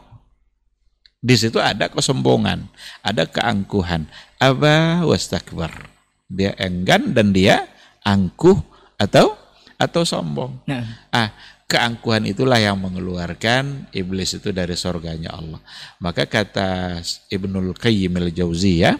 [1.16, 2.68] Di situ ada kesombongan,
[3.00, 4.04] ada keangkuhan.
[4.36, 5.72] Aba wastakbar.
[6.28, 7.64] Dia enggan dan dia
[8.04, 8.60] angkuh
[9.00, 9.32] atau
[9.80, 10.60] atau sombong.
[10.68, 10.84] Nah.
[11.08, 11.32] Ah,
[11.66, 15.60] keangkuhan itulah yang mengeluarkan iblis itu dari surganya Allah.
[15.98, 18.96] Maka kata Ibnul Qayyim al-Jauziyah,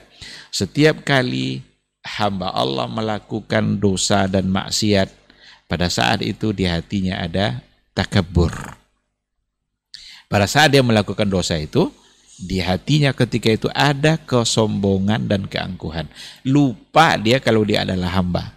[0.50, 1.62] setiap kali
[2.02, 5.10] hamba Allah melakukan dosa dan maksiat,
[5.66, 7.62] pada saat itu di hatinya ada
[7.94, 8.54] takabur.
[10.26, 11.90] Pada saat dia melakukan dosa itu,
[12.36, 16.10] di hatinya ketika itu ada kesombongan dan keangkuhan.
[16.42, 18.52] Lupa dia kalau dia adalah hamba.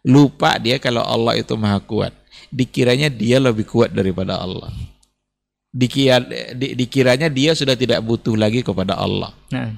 [0.00, 2.19] Lupa dia kalau Allah itu maha kuat.
[2.48, 4.72] Dikiranya dia lebih kuat daripada Allah.
[5.70, 6.18] Dikira,
[6.56, 9.30] di, dikiranya dia sudah tidak butuh lagi kepada Allah.
[9.52, 9.76] Nah.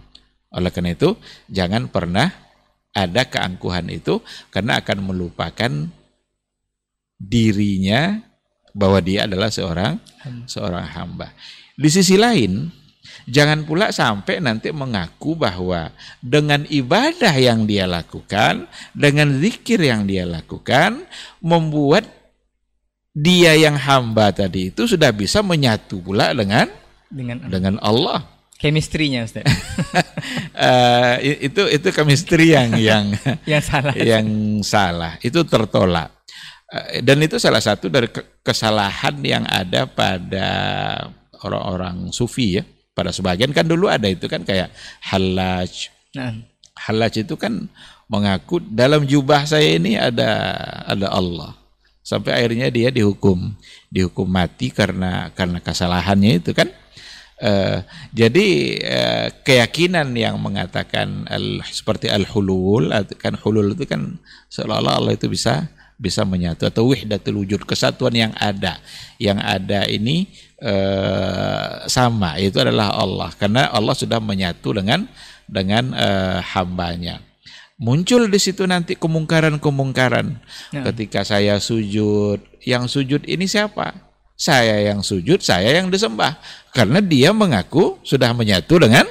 [0.52, 1.18] Oleh karena itu,
[1.50, 2.28] jangan pernah
[2.92, 4.20] ada keangkuhan itu
[4.52, 5.72] karena akan melupakan
[7.16, 8.20] dirinya
[8.76, 9.96] bahwa dia adalah seorang
[10.44, 11.32] seorang hamba.
[11.76, 12.68] Di sisi lain,
[13.28, 20.28] jangan pula sampai nanti mengaku bahwa dengan ibadah yang dia lakukan, dengan zikir yang dia
[20.28, 21.04] lakukan,
[21.40, 22.04] membuat
[23.12, 26.68] dia yang hamba tadi itu sudah bisa menyatu pula dengan
[27.12, 28.32] dengan, dengan Allah
[28.62, 29.42] chemistry-nya Ustaz.
[30.54, 33.04] uh, itu itu chemistry yang yang
[33.50, 33.94] yang salah.
[33.98, 34.26] Yang
[34.62, 35.12] salah.
[35.18, 36.14] Itu tertolak.
[36.70, 38.06] Uh, dan itu salah satu dari
[38.46, 40.46] kesalahan yang ada pada
[41.42, 42.64] orang-orang sufi ya.
[42.94, 44.70] Pada sebagian kan dulu ada itu kan kayak
[45.02, 45.90] halaj.
[46.14, 46.38] Nah.
[46.72, 47.66] Halaj itu kan
[48.06, 50.30] mengaku dalam jubah saya ini ada
[50.86, 51.61] ada Allah.
[52.02, 53.54] Sampai akhirnya dia dihukum.
[53.88, 56.68] Dihukum mati karena karena kesalahannya itu kan.
[57.42, 57.82] Uh,
[58.14, 58.48] jadi
[58.86, 65.66] uh, keyakinan yang mengatakan al, seperti al-hulul kan hulul itu kan seolah-olah Allah itu bisa
[65.98, 68.78] bisa menyatu atau wahdatul wujud kesatuan yang ada.
[69.18, 70.30] Yang ada ini
[70.62, 73.34] uh, sama itu adalah Allah.
[73.34, 75.06] Karena Allah sudah menyatu dengan
[75.50, 77.31] dengan uh, hambanya
[77.82, 80.38] muncul di situ nanti kemungkaran-kemungkaran
[80.70, 80.86] ya.
[80.94, 84.12] ketika saya sujud yang sujud ini siapa
[84.42, 86.34] saya yang sujud, saya yang disembah.
[86.74, 89.06] Karena dia mengaku sudah menyatu dengan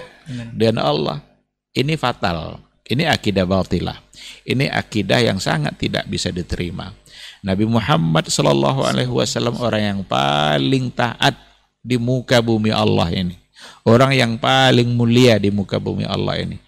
[0.52, 1.24] dengan Allah.
[1.72, 2.60] Ini fatal.
[2.84, 3.96] Ini akidah batilah.
[4.44, 6.92] Ini akidah yang sangat tidak bisa diterima.
[7.40, 11.40] Nabi Muhammad Shallallahu Alaihi Wasallam orang yang paling taat
[11.80, 13.40] di muka bumi Allah ini.
[13.88, 16.60] Orang yang paling mulia di muka bumi Allah ini.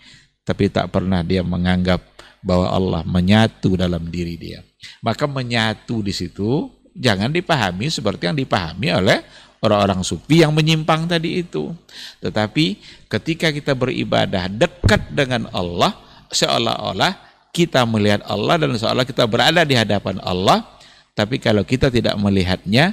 [0.44, 2.04] Tapi tak pernah dia menganggap
[2.44, 4.60] bahwa Allah menyatu dalam diri dia.
[5.00, 9.24] Maka menyatu di situ jangan dipahami seperti yang dipahami oleh
[9.64, 11.72] orang-orang sufi yang menyimpang tadi itu.
[12.20, 12.78] Tetapi
[13.08, 15.96] ketika kita beribadah dekat dengan Allah,
[16.30, 17.16] seolah-olah
[17.56, 20.68] kita melihat Allah dan seolah kita berada di hadapan Allah,
[21.16, 22.91] tapi kalau kita tidak melihatnya,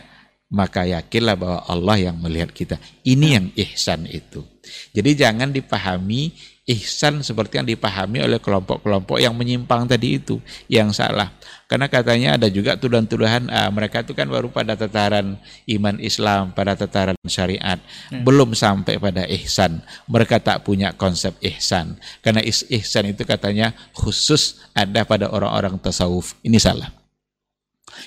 [0.50, 2.76] maka yakinlah bahwa Allah yang melihat kita.
[3.02, 4.46] Ini yang ihsan itu.
[4.94, 6.34] Jadi jangan dipahami
[6.70, 10.38] ihsan seperti yang dipahami oleh kelompok-kelompok yang menyimpang tadi itu,
[10.70, 11.34] yang salah.
[11.66, 15.38] Karena katanya ada juga tuduhan-tuduhan uh, mereka itu kan baru pada tataran
[15.70, 17.78] iman Islam, pada tataran syariat,
[18.10, 18.26] hmm.
[18.26, 19.78] belum sampai pada ihsan.
[20.10, 21.94] Mereka tak punya konsep ihsan.
[22.22, 26.34] Karena ihsan itu katanya khusus ada pada orang-orang tasawuf.
[26.42, 26.90] Ini salah.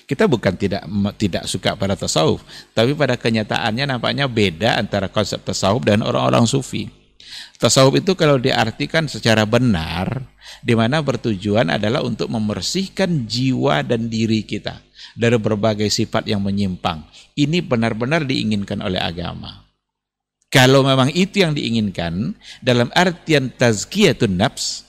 [0.07, 0.83] Kita bukan tidak
[1.19, 2.39] tidak suka pada tasawuf,
[2.71, 7.02] tapi pada kenyataannya nampaknya beda antara konsep tasawuf dan orang-orang sufi.
[7.57, 10.27] Tasawuf itu kalau diartikan secara benar,
[10.59, 14.83] di mana bertujuan adalah untuk membersihkan jiwa dan diri kita
[15.15, 17.03] dari berbagai sifat yang menyimpang.
[17.33, 19.63] Ini benar-benar diinginkan oleh agama.
[20.53, 24.85] Kalau memang itu yang diinginkan, dalam artian tazkiyatun nafs,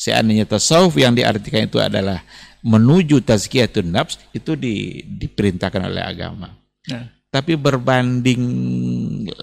[0.00, 2.24] seandainya tasawuf yang diartikan itu adalah
[2.64, 6.56] menuju tazkiyatun nafs itu di, diperintahkan oleh agama.
[6.88, 7.04] Nah.
[7.28, 8.42] Tapi berbanding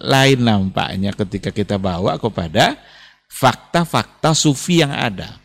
[0.02, 2.78] lain nampaknya ketika kita bawa kepada
[3.30, 5.38] fakta-fakta sufi yang ada.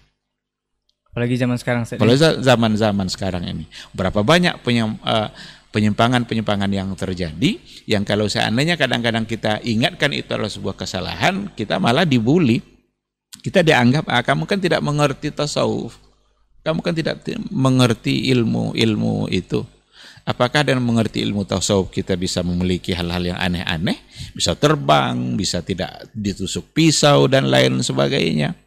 [1.12, 1.82] Apalagi zaman sekarang.
[1.88, 3.64] Apalagi zaman-zaman sekarang ini.
[3.96, 5.28] Berapa banyak uh,
[5.72, 7.56] penyimpangan-penyimpangan yang terjadi
[7.88, 12.60] yang kalau seandainya kadang-kadang kita ingatkan itu adalah sebuah kesalahan, kita malah dibully.
[13.36, 16.06] Kita dianggap, ah, kamu kan tidak mengerti tasawuf
[16.66, 17.22] kamu kan tidak
[17.54, 19.62] mengerti ilmu-ilmu itu.
[20.26, 23.94] Apakah dengan mengerti ilmu tasawuf kita bisa memiliki hal-hal yang aneh-aneh,
[24.34, 28.58] bisa terbang, bisa tidak ditusuk pisau dan lain sebagainya?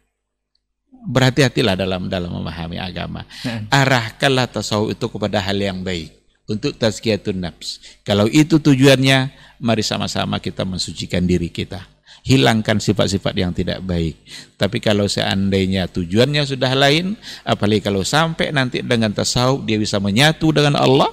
[1.04, 3.28] Berhati-hatilah dalam dalam memahami agama.
[3.44, 3.68] Hmm.
[3.68, 6.16] Arahkanlah tasawuf itu kepada hal yang baik
[6.48, 8.00] untuk tazkiyatun nafs.
[8.08, 9.28] Kalau itu tujuannya,
[9.60, 11.84] mari sama-sama kita mensucikan diri kita
[12.20, 14.16] hilangkan sifat-sifat yang tidak baik.
[14.60, 17.16] Tapi kalau seandainya tujuannya sudah lain,
[17.48, 21.08] apalagi kalau sampai nanti dengan tasawuf dia bisa menyatu dengan Allah,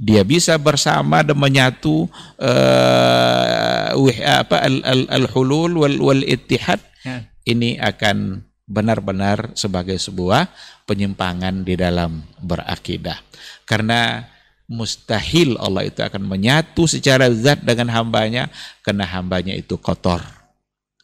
[0.00, 2.08] dia bisa bersama dan menyatu
[2.40, 3.92] uh,
[4.24, 4.64] apa
[5.12, 6.80] al-hulul wal, wal ittihad.
[7.04, 7.28] Ya.
[7.44, 10.48] Ini akan benar-benar sebagai sebuah
[10.88, 13.20] penyimpangan di dalam berakidah.
[13.68, 14.24] Karena
[14.70, 18.48] mustahil Allah itu akan menyatu secara zat dengan hambanya
[18.80, 20.24] karena hambanya itu kotor.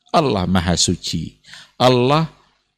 [0.09, 1.37] Allah maha suci.
[1.77, 2.33] Allah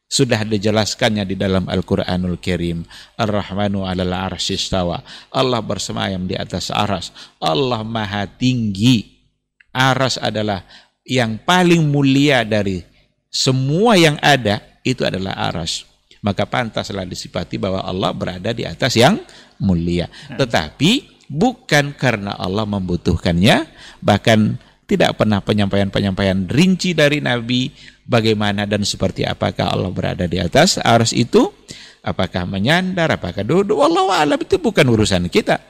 [0.09, 2.81] sudah dijelaskannya di dalam Al-Quranul Karim.
[3.15, 5.05] Ar-Rahmanu alal arsyistawa.
[5.29, 7.13] Allah bersemayam di atas aras.
[7.37, 9.21] Allah maha tinggi.
[9.69, 10.65] Aras adalah
[11.05, 12.81] yang paling mulia dari
[13.29, 15.85] semua yang ada, itu adalah aras
[16.19, 19.19] maka pantaslah disifati bahwa Allah berada di atas yang
[19.59, 20.11] mulia.
[20.35, 23.67] Tetapi bukan karena Allah membutuhkannya,
[24.03, 27.69] bahkan tidak pernah penyampaian-penyampaian rinci dari Nabi
[28.09, 31.53] bagaimana dan seperti apakah Allah berada di atas ars itu,
[32.01, 35.61] apakah menyandar, apakah duduk, wallahu alam itu bukan urusan kita.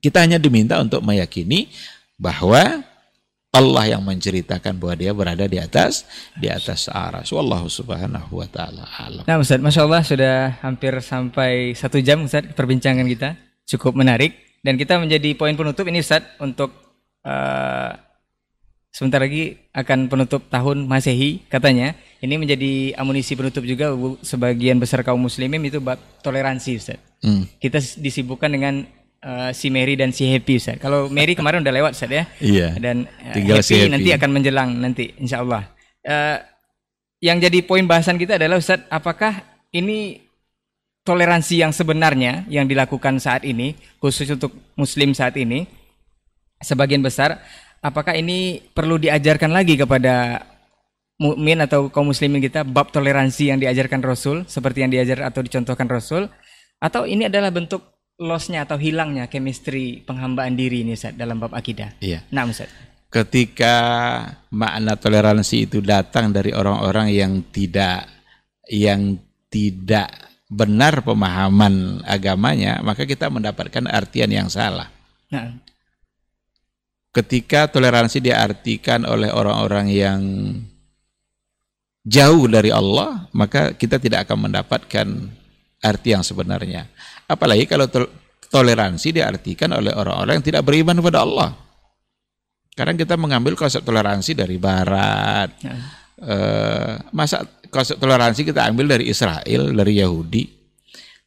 [0.00, 1.68] Kita hanya diminta untuk meyakini
[2.16, 2.88] bahwa
[3.48, 6.04] Allah yang menceritakan bahwa dia berada di atas
[6.36, 7.32] di atas aras.
[7.32, 9.24] Wallahu subhanahu wa ta'ala alam.
[9.24, 13.34] Nah Ustaz, Masya Allah sudah hampir sampai satu jam Ustaz perbincangan kita.
[13.68, 14.36] Cukup menarik.
[14.62, 16.70] Dan kita menjadi poin penutup ini Ustaz untuk
[17.24, 17.90] uh,
[18.90, 21.94] sebentar lagi akan penutup tahun Masehi katanya.
[22.18, 23.94] Ini menjadi amunisi penutup juga
[24.26, 26.98] sebagian besar kaum muslimin itu bab toleransi Ustaz.
[27.22, 27.46] Hmm.
[27.62, 28.82] Kita disibukkan dengan
[29.22, 30.82] uh, si Mary dan si Happy Ustaz.
[30.82, 32.24] Kalau Mary kemarin udah lewat Ustaz ya.
[32.42, 32.74] Iya.
[32.74, 35.70] Dan uh, Tinggal Happy, si Happy nanti akan menjelang nanti insya Allah.
[36.02, 36.42] Uh,
[37.22, 40.26] yang jadi poin bahasan kita adalah Ustaz, apakah ini
[41.02, 45.64] toleransi yang sebenarnya yang dilakukan saat ini khusus untuk muslim saat ini
[46.60, 47.40] sebagian besar
[47.82, 50.42] apakah ini perlu diajarkan lagi kepada
[51.18, 55.90] mukmin atau kaum muslimin kita bab toleransi yang diajarkan Rasul seperti yang diajar atau dicontohkan
[55.90, 56.30] Rasul
[56.78, 61.94] atau ini adalah bentuk lossnya atau hilangnya chemistry penghambaan diri ini Ustaz dalam bab akidah.
[62.02, 62.26] Iya.
[62.34, 62.70] Nah, Ustaz.
[63.08, 63.74] Ketika
[64.52, 68.04] makna toleransi itu datang dari orang-orang yang tidak
[68.68, 69.16] yang
[69.48, 70.12] tidak
[70.50, 74.92] benar pemahaman agamanya, maka kita mendapatkan artian yang salah.
[75.32, 75.67] Nah.
[77.08, 80.20] Ketika toleransi diartikan oleh orang-orang yang
[82.04, 85.06] jauh dari Allah, maka kita tidak akan mendapatkan
[85.82, 86.88] arti yang sebenarnya.
[87.28, 87.88] Apalagi kalau
[88.48, 91.50] toleransi diartikan oleh orang-orang yang tidak beriman kepada Allah.
[92.72, 95.50] Karena kita mengambil konsep toleransi dari Barat.
[95.58, 95.74] Ya.
[96.18, 100.44] Eh, masa konsep toleransi kita ambil dari Israel, dari Yahudi.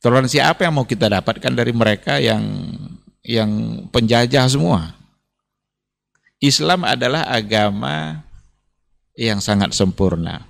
[0.02, 2.42] Toleransi apa yang mau kita dapatkan dari mereka yang
[3.22, 5.01] yang penjajah semua?
[6.42, 8.26] Islam adalah agama
[9.14, 10.42] yang sangat sempurna.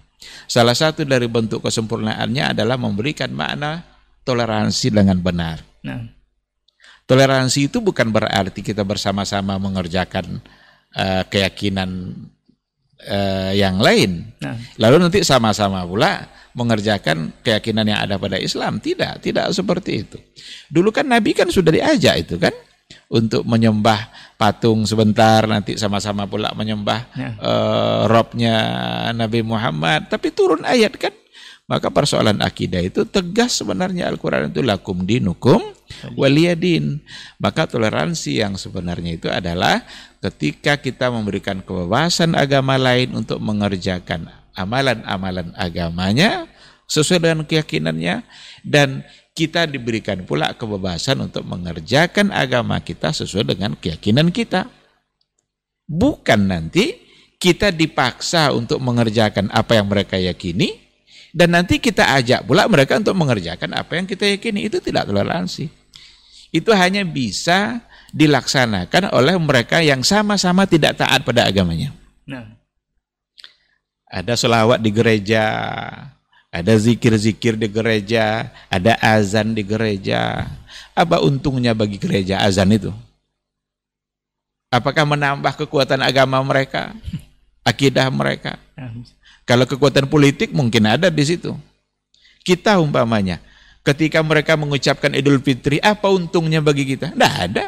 [0.47, 3.83] Salah satu dari bentuk kesempurnaannya adalah memberikan makna
[4.23, 5.59] toleransi dengan benar.
[5.83, 6.07] Nah.
[7.03, 10.39] Toleransi itu bukan berarti kita bersama-sama mengerjakan
[10.95, 12.15] uh, keyakinan
[13.03, 14.31] uh, yang lain.
[14.39, 14.55] Nah.
[14.79, 16.23] Lalu nanti sama-sama pula
[16.55, 18.79] mengerjakan keyakinan yang ada pada Islam.
[18.79, 20.17] Tidak, tidak seperti itu.
[20.71, 22.55] Dulu kan Nabi kan sudah diajak itu kan
[23.11, 27.29] untuk menyembah patung sebentar nanti sama-sama pula menyembah ya.
[27.37, 28.55] uh, robnya
[29.13, 31.13] Nabi Muhammad tapi turun ayat kan
[31.71, 35.63] Maka persoalan akidah itu tegas sebenarnya Al-Quran itu lakum dinukum
[36.19, 36.99] waliyadin.
[37.39, 39.79] Maka toleransi yang sebenarnya itu adalah
[40.19, 46.43] ketika kita memberikan kebebasan agama lain untuk mengerjakan amalan-amalan agamanya
[46.91, 48.27] sesuai dengan keyakinannya
[48.67, 54.67] dan kita diberikan pula kebebasan untuk mengerjakan agama kita sesuai dengan keyakinan kita.
[55.87, 56.99] Bukan nanti
[57.41, 60.77] kita dipaksa untuk mengerjakan apa yang mereka yakini
[61.31, 64.67] dan nanti kita ajak pula mereka untuk mengerjakan apa yang kita yakini.
[64.67, 65.71] Itu tidak toleransi.
[66.51, 67.79] Itu hanya bisa
[68.11, 71.95] dilaksanakan oleh mereka yang sama-sama tidak taat pada agamanya.
[72.27, 72.59] Nah.
[74.11, 75.47] Ada selawat di gereja,
[76.51, 80.51] ada zikir-zikir di gereja, ada azan di gereja.
[80.91, 82.91] Apa untungnya bagi gereja azan itu?
[84.67, 86.91] Apakah menambah kekuatan agama mereka?
[87.63, 88.59] Akidah mereka?
[89.47, 91.55] Kalau kekuatan politik mungkin ada di situ.
[92.43, 93.39] Kita umpamanya,
[93.87, 97.15] ketika mereka mengucapkan Idul Fitri, apa untungnya bagi kita?
[97.15, 97.65] Tidak ada.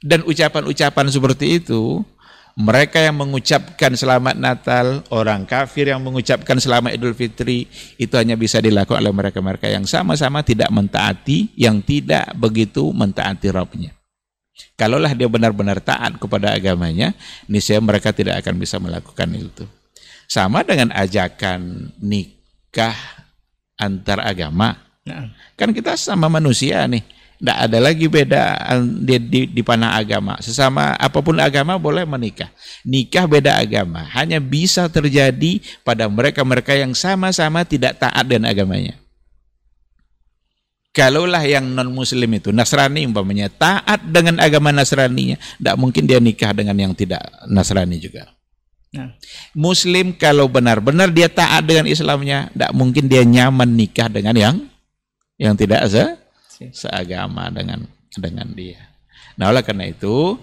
[0.00, 2.00] Dan ucapan-ucapan seperti itu
[2.60, 7.64] mereka yang mengucapkan selamat Natal, orang kafir yang mengucapkan selamat Idul Fitri,
[7.96, 13.96] itu hanya bisa dilakukan oleh mereka-mereka yang sama-sama tidak mentaati, yang tidak begitu mentaati Rabbnya.
[14.76, 17.16] Kalaulah dia benar-benar taat kepada agamanya,
[17.48, 19.64] niscaya mereka tidak akan bisa melakukan itu.
[20.28, 22.96] Sama dengan ajakan nikah
[23.80, 24.76] antar agama.
[25.08, 25.32] Nah.
[25.56, 28.42] Kan kita sama manusia nih tidak ada lagi beda
[29.00, 30.36] di, di, di panah agama.
[30.44, 32.52] Sesama apa pun agama boleh menikah.
[32.84, 34.04] Nikah beda agama.
[34.12, 39.00] Hanya bisa terjadi pada mereka-mereka yang sama-sama tidak taat dengan agamanya.
[40.92, 46.76] Kalaulah yang non-muslim itu, Nasrani umpamanya, taat dengan agama Nasraninya, tidak mungkin dia nikah dengan
[46.76, 48.28] yang tidak Nasrani juga.
[48.90, 49.14] Nah.
[49.54, 54.56] Muslim kalau benar-benar dia taat dengan Islamnya, tidak mungkin dia nyaman nikah dengan yang
[55.40, 55.88] yang tidak
[56.68, 58.92] seagama dengan dengan dia.
[59.40, 60.36] Nah, oleh karena itu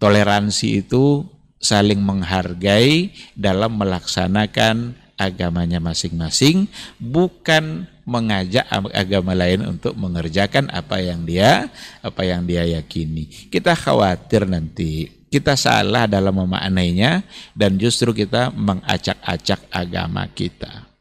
[0.00, 1.28] toleransi itu
[1.62, 6.66] saling menghargai dalam melaksanakan agamanya masing-masing,
[6.98, 11.70] bukan mengajak agama lain untuk mengerjakan apa yang dia
[12.02, 13.30] apa yang dia yakini.
[13.46, 17.22] Kita khawatir nanti kita salah dalam memaknainya
[17.56, 20.91] dan justru kita mengacak-acak agama kita.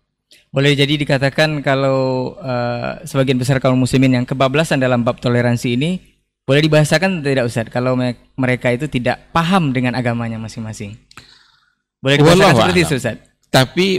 [0.51, 5.95] Boleh jadi dikatakan kalau uh, sebagian besar kaum muslimin yang kebablasan dalam bab toleransi ini
[6.43, 7.95] boleh dibahasakan tidak Ustaz kalau
[8.35, 10.99] mereka itu tidak paham dengan agamanya masing-masing.
[12.03, 13.17] Boleh dibahasakan seperti itu Ustaz.
[13.47, 13.95] Tapi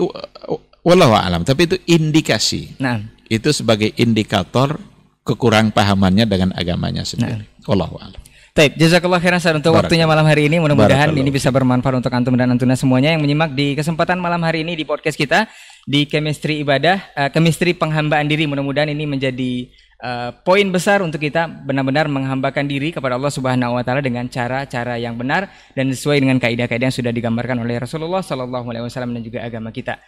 [0.84, 2.76] wallahu alam, tapi itu indikasi.
[2.76, 3.00] Nah,
[3.32, 4.76] itu sebagai indikator
[5.24, 7.48] kekurang pahamannya dengan agamanya sendiri.
[7.48, 7.64] Nah.
[7.64, 8.20] Wallahu alam.
[8.52, 10.60] Taib, jazakallah khairan untuk waktunya malam hari ini.
[10.60, 14.60] Mudah-mudahan ini bisa bermanfaat untuk antum dan antuna semuanya yang menyimak di kesempatan malam hari
[14.60, 15.48] ini di podcast kita
[15.82, 18.46] di chemistry ibadah, uh, chemistry penghambaan diri.
[18.46, 19.70] Mudah-mudahan ini menjadi
[20.02, 24.98] uh, poin besar untuk kita benar-benar menghambakan diri kepada Allah Subhanahu wa taala dengan cara-cara
[24.98, 29.22] yang benar dan sesuai dengan kaidah-kaidah yang sudah digambarkan oleh Rasulullah sallallahu alaihi wasallam dan
[29.22, 29.98] juga agama kita.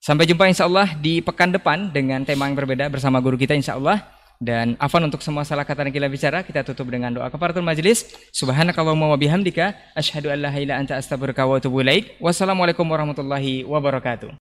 [0.00, 3.76] Sampai jumpa insya Allah di pekan depan dengan tema yang berbeda bersama guru kita insya
[3.76, 4.00] Allah.
[4.40, 8.08] Dan afan untuk semua salah kata yang kita bicara, kita tutup dengan doa kafaratul majelis.
[8.32, 12.16] Subhanakallahumma wa bihamdika asyhadu an la ilaha anta astaghfiruka wa atubu ilaik.
[12.24, 14.28] Wassalamualaikum warahmatullahi wabarakatuh.